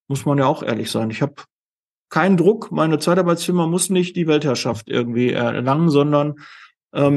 [0.07, 1.09] muss man ja auch ehrlich sein.
[1.09, 1.35] Ich habe
[2.09, 2.71] keinen Druck.
[2.71, 6.35] Meine Zeitarbeitsfirma muss nicht die Weltherrschaft irgendwie erlangen, sondern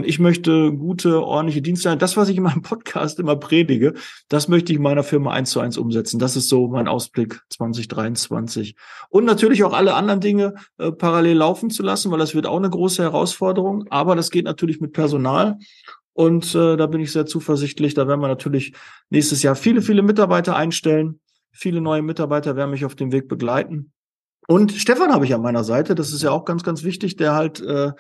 [0.04, 1.96] ich möchte gute, ordentliche Dienste.
[1.96, 3.92] Das, was ich in meinem Podcast immer predige,
[4.28, 6.18] das möchte ich in meiner Firma eins zu eins umsetzen.
[6.18, 8.74] Das ist so mein Ausblick 2023.
[9.10, 12.56] Und natürlich auch alle anderen Dinge äh, parallel laufen zu lassen, weil das wird auch
[12.56, 13.84] eine große Herausforderung.
[13.90, 15.58] Aber das geht natürlich mit Personal.
[16.14, 17.92] Und äh, da bin ich sehr zuversichtlich.
[17.92, 18.72] Da werden wir natürlich
[19.10, 21.20] nächstes Jahr viele, viele Mitarbeiter einstellen.
[21.52, 23.92] Viele neue Mitarbeiter werden mich auf dem Weg begleiten.
[24.48, 25.94] Und Stefan habe ich an meiner Seite.
[25.94, 27.92] Das ist ja auch ganz, ganz wichtig, der halt äh,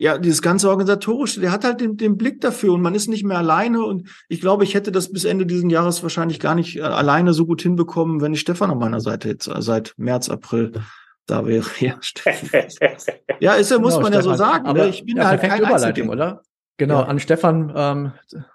[0.00, 3.22] ja, dieses ganze Organisatorische, der hat halt den, den Blick dafür und man ist nicht
[3.22, 6.78] mehr alleine und ich glaube, ich hätte das bis Ende dieses Jahres wahrscheinlich gar nicht
[6.78, 10.30] äh, alleine so gut hinbekommen, wenn ich Stefan an meiner Seite jetzt äh, seit März,
[10.30, 10.72] April
[11.26, 11.66] da wäre.
[11.80, 11.98] Ja,
[13.40, 14.66] ja ist ja, muss genau, man Stefan, ja so sagen.
[14.66, 16.40] Aber ich bin ja, halt kein Überleitung, oder?
[16.78, 17.04] Genau, ja.
[17.04, 18.12] an Stefan, ähm,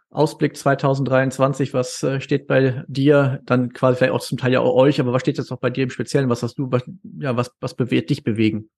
[0.09, 3.39] Ausblick 2023, was äh, steht bei dir?
[3.43, 5.69] Dann quasi vielleicht auch zum Teil ja auch euch, aber was steht jetzt auch bei
[5.69, 6.27] dir im Speziellen?
[6.27, 6.81] Was hast du, was,
[7.19, 8.71] ja, was, was bewegt dich bewegen?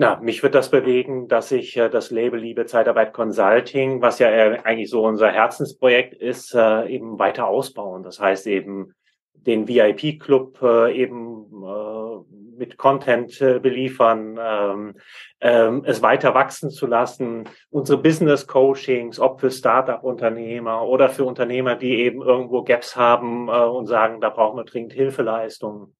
[0.00, 4.30] Na, mich wird das bewegen, dass ich äh, das Label Liebe Zeitarbeit Consulting, was ja
[4.30, 8.04] äh, eigentlich so unser Herzensprojekt ist, äh, eben weiter ausbauen.
[8.04, 8.94] Das heißt eben
[9.32, 14.94] den VIP-Club äh, eben äh, mit Content äh, beliefern, ähm,
[15.40, 21.96] ähm, es weiter wachsen zu lassen, unsere Business-Coachings, ob für Startup-Unternehmer oder für Unternehmer, die
[21.96, 25.96] eben irgendwo Gaps haben äh, und sagen, da brauchen wir dringend Hilfeleistungen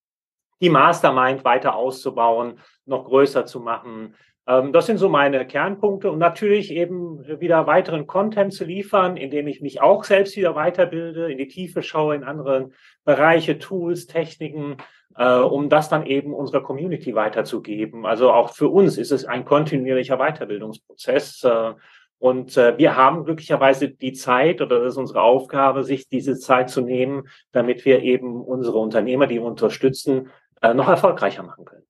[0.60, 4.14] die Mastermind weiter auszubauen, noch größer zu machen.
[4.48, 9.46] Ähm, das sind so meine Kernpunkte und natürlich eben wieder weiteren Content zu liefern, indem
[9.46, 12.70] ich mich auch selbst wieder weiterbilde, in die Tiefe schaue, in andere
[13.04, 14.78] Bereiche, Tools, Techniken,
[15.16, 18.06] äh, um das dann eben unserer Community weiterzugeben.
[18.06, 21.44] Also auch für uns ist es ein kontinuierlicher Weiterbildungsprozess.
[21.44, 21.74] Äh,
[22.20, 26.70] und äh, wir haben glücklicherweise die Zeit, oder das ist unsere Aufgabe, sich diese Zeit
[26.70, 30.30] zu nehmen, damit wir eben unsere Unternehmer, die wir unterstützen,
[30.60, 31.87] noch erfolgreicher machen können.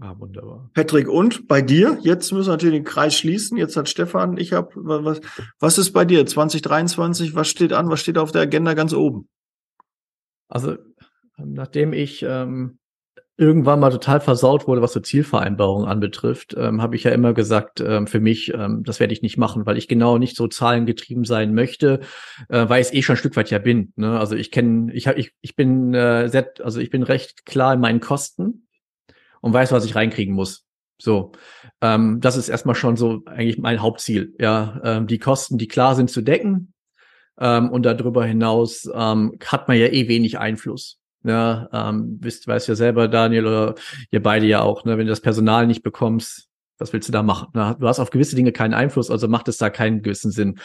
[0.00, 0.70] Ah, wunderbar.
[0.72, 1.98] Patrick, und bei dir?
[2.00, 3.58] Jetzt müssen wir natürlich den Kreis schließen.
[3.58, 5.20] Jetzt hat Stefan, ich habe, was,
[5.58, 6.24] was ist bei dir?
[6.24, 7.90] 2023, was steht an?
[7.90, 9.28] Was steht auf der Agenda ganz oben?
[10.48, 10.76] Also,
[11.36, 12.78] nachdem ich ähm,
[13.36, 17.80] irgendwann mal total versaut wurde, was so Zielvereinbarungen anbetrifft, ähm, habe ich ja immer gesagt,
[17.80, 21.24] ähm, für mich, ähm, das werde ich nicht machen, weil ich genau nicht so zahlengetrieben
[21.24, 22.00] sein möchte,
[22.48, 23.92] äh, weil ich es eh schon ein Stück weit ja bin.
[23.96, 24.18] Ne?
[24.18, 27.74] Also ich kenne, ich, hab, ich, ich bin äh, sehr, also ich bin recht klar
[27.74, 28.66] in meinen Kosten
[29.42, 30.64] und weiß, was ich reinkriegen muss.
[30.98, 31.32] So,
[31.82, 34.34] ähm, das ist erstmal schon so eigentlich mein Hauptziel.
[34.40, 36.72] Ja, ähm, die Kosten, die klar sind zu decken,
[37.38, 40.98] ähm, und darüber hinaus ähm, hat man ja eh wenig Einfluss.
[41.24, 43.74] Ja, ähm, wisst, weißt ja selber, Daniel, oder
[44.10, 47.22] ihr beide ja auch, ne, wenn du das Personal nicht bekommst, was willst du da
[47.22, 47.48] machen?
[47.54, 50.58] Na, du hast auf gewisse Dinge keinen Einfluss, also macht es da keinen gewissen Sinn.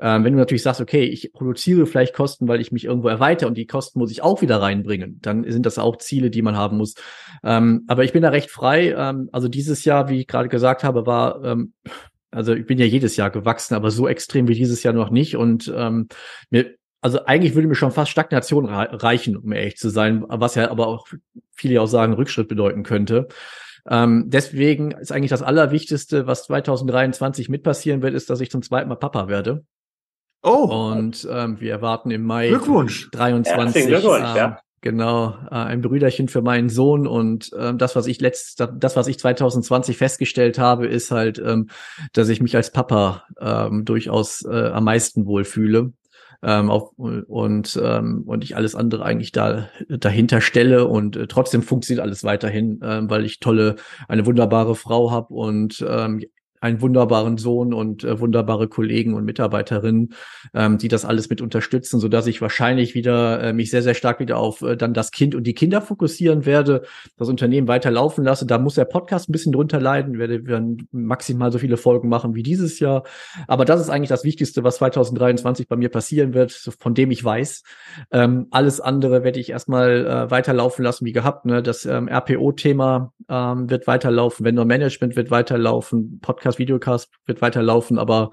[0.00, 3.48] Ähm, wenn du natürlich sagst, okay, ich produziere vielleicht Kosten, weil ich mich irgendwo erweitere
[3.48, 6.56] und die Kosten muss ich auch wieder reinbringen, dann sind das auch Ziele, die man
[6.56, 6.94] haben muss.
[7.42, 8.94] Ähm, aber ich bin da recht frei.
[8.96, 11.72] Ähm, also dieses Jahr, wie ich gerade gesagt habe, war ähm,
[12.30, 15.36] also ich bin ja jedes Jahr gewachsen, aber so extrem wie dieses Jahr noch nicht.
[15.36, 16.08] Und ähm,
[16.50, 20.70] mir, also eigentlich würde mir schon fast Stagnation reichen, um ehrlich zu sein, was ja
[20.70, 21.06] aber auch
[21.54, 23.28] viele auch sagen, Rückschritt bedeuten könnte.
[23.88, 28.62] Ähm, deswegen ist eigentlich das Allerwichtigste, was 2023 mit passieren wird, ist, dass ich zum
[28.62, 29.64] zweiten Mal Papa werde.
[30.42, 30.92] Oh.
[30.92, 33.10] Und ähm, wir erwarten im Mai Glückwunsch.
[33.10, 34.58] 23 Glückwunsch, ähm, ja.
[34.80, 39.08] Genau, äh, ein Brüderchen für meinen Sohn und äh, das, was ich letzt, das, was
[39.08, 41.68] ich 2020 festgestellt habe, ist halt, ähm,
[42.12, 45.92] dass ich mich als Papa ähm, durchaus äh, am meisten wohlfühle
[46.42, 51.62] ähm, auf, und ähm, und ich alles andere eigentlich da dahinter stelle und äh, trotzdem
[51.62, 53.76] funktioniert alles weiterhin, ähm, weil ich tolle
[54.06, 56.22] eine wunderbare Frau habe und ähm,
[56.60, 60.14] einen wunderbaren Sohn und äh, wunderbare Kollegen und Mitarbeiterinnen,
[60.54, 63.94] ähm, die das alles mit unterstützen, so dass ich wahrscheinlich wieder äh, mich sehr, sehr
[63.94, 66.82] stark wieder auf äh, dann das Kind und die Kinder fokussieren werde,
[67.16, 68.46] das Unternehmen weiter laufen lasse.
[68.46, 72.34] Da muss der Podcast ein bisschen drunter leiden, wir werden maximal so viele Folgen machen
[72.34, 73.04] wie dieses Jahr.
[73.46, 77.22] Aber das ist eigentlich das Wichtigste, was 2023 bei mir passieren wird, von dem ich
[77.22, 77.62] weiß.
[78.10, 81.44] Ähm, alles andere werde ich erstmal äh, weiterlaufen lassen, wie gehabt.
[81.44, 81.62] Ne?
[81.62, 87.98] Das ähm, RPO-Thema ähm, wird weiterlaufen, Vendor Management wird weiterlaufen, Podcast Podcast, Videocast wird weiterlaufen,
[87.98, 88.30] aber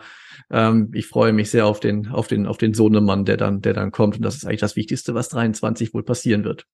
[0.50, 3.74] ähm, ich freue mich sehr auf den, auf den, auf den Sohnemann, der dann, der
[3.74, 4.18] dann kommt.
[4.18, 6.66] Und das ist eigentlich das Wichtigste, was 23 wohl passieren wird.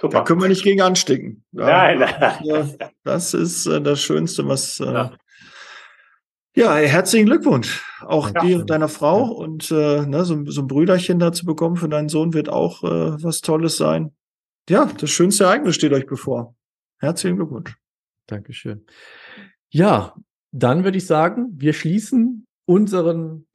[0.00, 0.18] Super.
[0.18, 1.44] Da können wir nicht gegen anstecken.
[1.52, 2.76] Ja, nein, nein.
[3.04, 4.80] Das ist äh, das Schönste, was.
[4.80, 5.12] Äh, ja.
[6.56, 6.74] ja.
[6.74, 7.84] herzlichen Glückwunsch.
[8.00, 8.40] Auch ja.
[8.40, 9.24] dir und deiner Frau.
[9.24, 12.82] Und äh, ne, so, so ein Brüderchen da zu bekommen für deinen Sohn wird auch
[12.82, 14.14] äh, was Tolles sein.
[14.68, 16.56] Ja, das schönste Ereignis steht euch bevor.
[16.98, 17.76] Herzlichen Glückwunsch.
[18.26, 18.86] Dankeschön.
[19.68, 20.14] Ja,
[20.56, 23.46] dann würde ich sagen, wir schließen unseren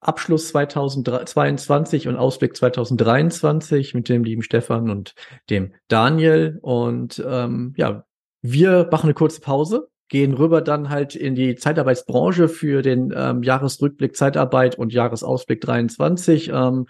[0.00, 5.14] Abschluss 2022 und Ausblick 2023 mit dem lieben Stefan und
[5.50, 6.60] dem Daniel.
[6.62, 8.04] Und ähm, ja,
[8.42, 13.42] wir machen eine kurze Pause, gehen rüber dann halt in die Zeitarbeitsbranche für den ähm,
[13.42, 16.50] Jahresrückblick Zeitarbeit und Jahresausblick 23.
[16.50, 16.86] Ähm,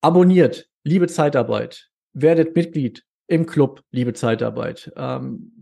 [0.00, 4.92] abonniert, liebe Zeitarbeit, werdet Mitglied im Club, liebe Zeitarbeit.
[4.94, 5.59] Ähm,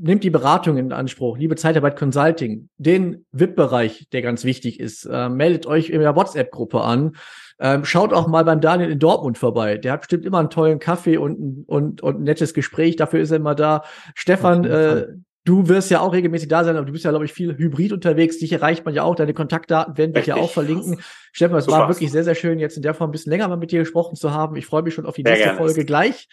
[0.00, 5.28] nimmt die Beratung in Anspruch, liebe Zeitarbeit Consulting, den VIP-Bereich, der ganz wichtig ist, äh,
[5.28, 7.16] meldet euch in der WhatsApp-Gruppe an.
[7.60, 9.78] Ähm, schaut auch mal beim Daniel in Dortmund vorbei.
[9.78, 12.96] Der hat bestimmt immer einen tollen Kaffee und, und, und ein nettes Gespräch.
[12.96, 13.82] Dafür ist er immer da.
[14.14, 15.06] Stefan, äh,
[15.44, 17.92] du wirst ja auch regelmäßig da sein, aber du bist ja, glaube ich, viel hybrid
[17.92, 18.38] unterwegs.
[18.38, 19.16] Dich erreicht man ja auch.
[19.16, 21.00] Deine Kontaktdaten werden wir hier auch verlinken.
[21.32, 23.56] Stefan, es war wirklich sehr, sehr schön, jetzt in der Form ein bisschen länger mal
[23.56, 24.56] mit dir gesprochen zu haben.
[24.56, 26.28] Ich freue mich schon auf die nächste Folge gleich.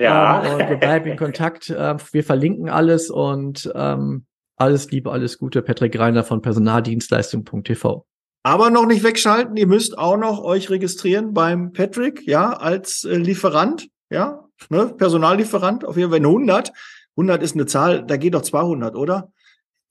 [0.00, 0.44] Ja.
[0.44, 1.70] Ähm, und wir bleiben in Kontakt.
[1.70, 4.24] Äh, wir verlinken alles und ähm,
[4.56, 5.62] alles Liebe, alles Gute.
[5.62, 8.06] Patrick Reiner von Personaldienstleistung.tv.
[8.42, 9.56] Aber noch nicht wegschalten.
[9.56, 15.84] Ihr müsst auch noch euch registrieren beim Patrick, ja, als äh, Lieferant, ja, ne, Personallieferant.
[15.84, 16.72] Auf jeden Fall 100.
[17.16, 19.30] 100 ist eine Zahl, da geht doch 200, oder?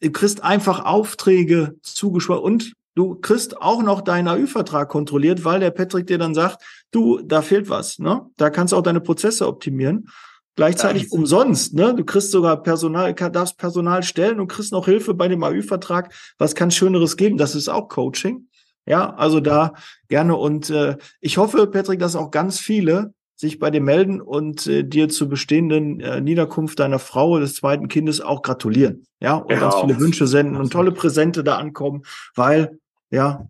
[0.02, 5.72] Ihr kriegst einfach Aufträge zugeschwört und du kriegst auch noch deinen AÜ-Vertrag kontrolliert, weil der
[5.72, 8.26] Patrick dir dann sagt, du, da fehlt was, ne?
[8.38, 10.10] Da kannst du auch deine Prozesse optimieren.
[10.56, 11.96] Gleichzeitig ja, umsonst, ne?
[11.96, 16.14] Du kriegst sogar Personal, darfst Personal stellen und kriegst noch Hilfe bei dem AÜ-Vertrag.
[16.38, 17.38] Was kann Schöneres geben?
[17.38, 18.48] Das ist auch Coaching.
[18.86, 19.74] Ja, also da
[20.08, 24.68] gerne und äh, ich hoffe, Patrick, dass auch ganz viele sich bei dir melden und
[24.68, 29.06] äh, dir zur bestehenden äh, Niederkunft deiner Frau des zweiten Kindes auch gratulieren.
[29.22, 29.62] Ja, und genau.
[29.62, 32.04] ganz viele Wünsche senden und tolle Präsente da ankommen,
[32.36, 32.80] weil
[33.12, 33.48] ja,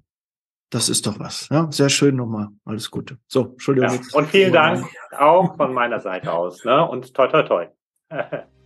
[0.70, 1.50] das ist doch was.
[1.50, 2.50] Ja, sehr schön nochmal.
[2.66, 3.18] Alles Gute.
[3.26, 3.90] So, Entschuldigung.
[3.90, 4.86] Ja, und vielen Dank
[5.18, 6.64] auch von meiner Seite aus.
[6.64, 6.88] Ne?
[6.88, 7.66] Und toi, toi, toi.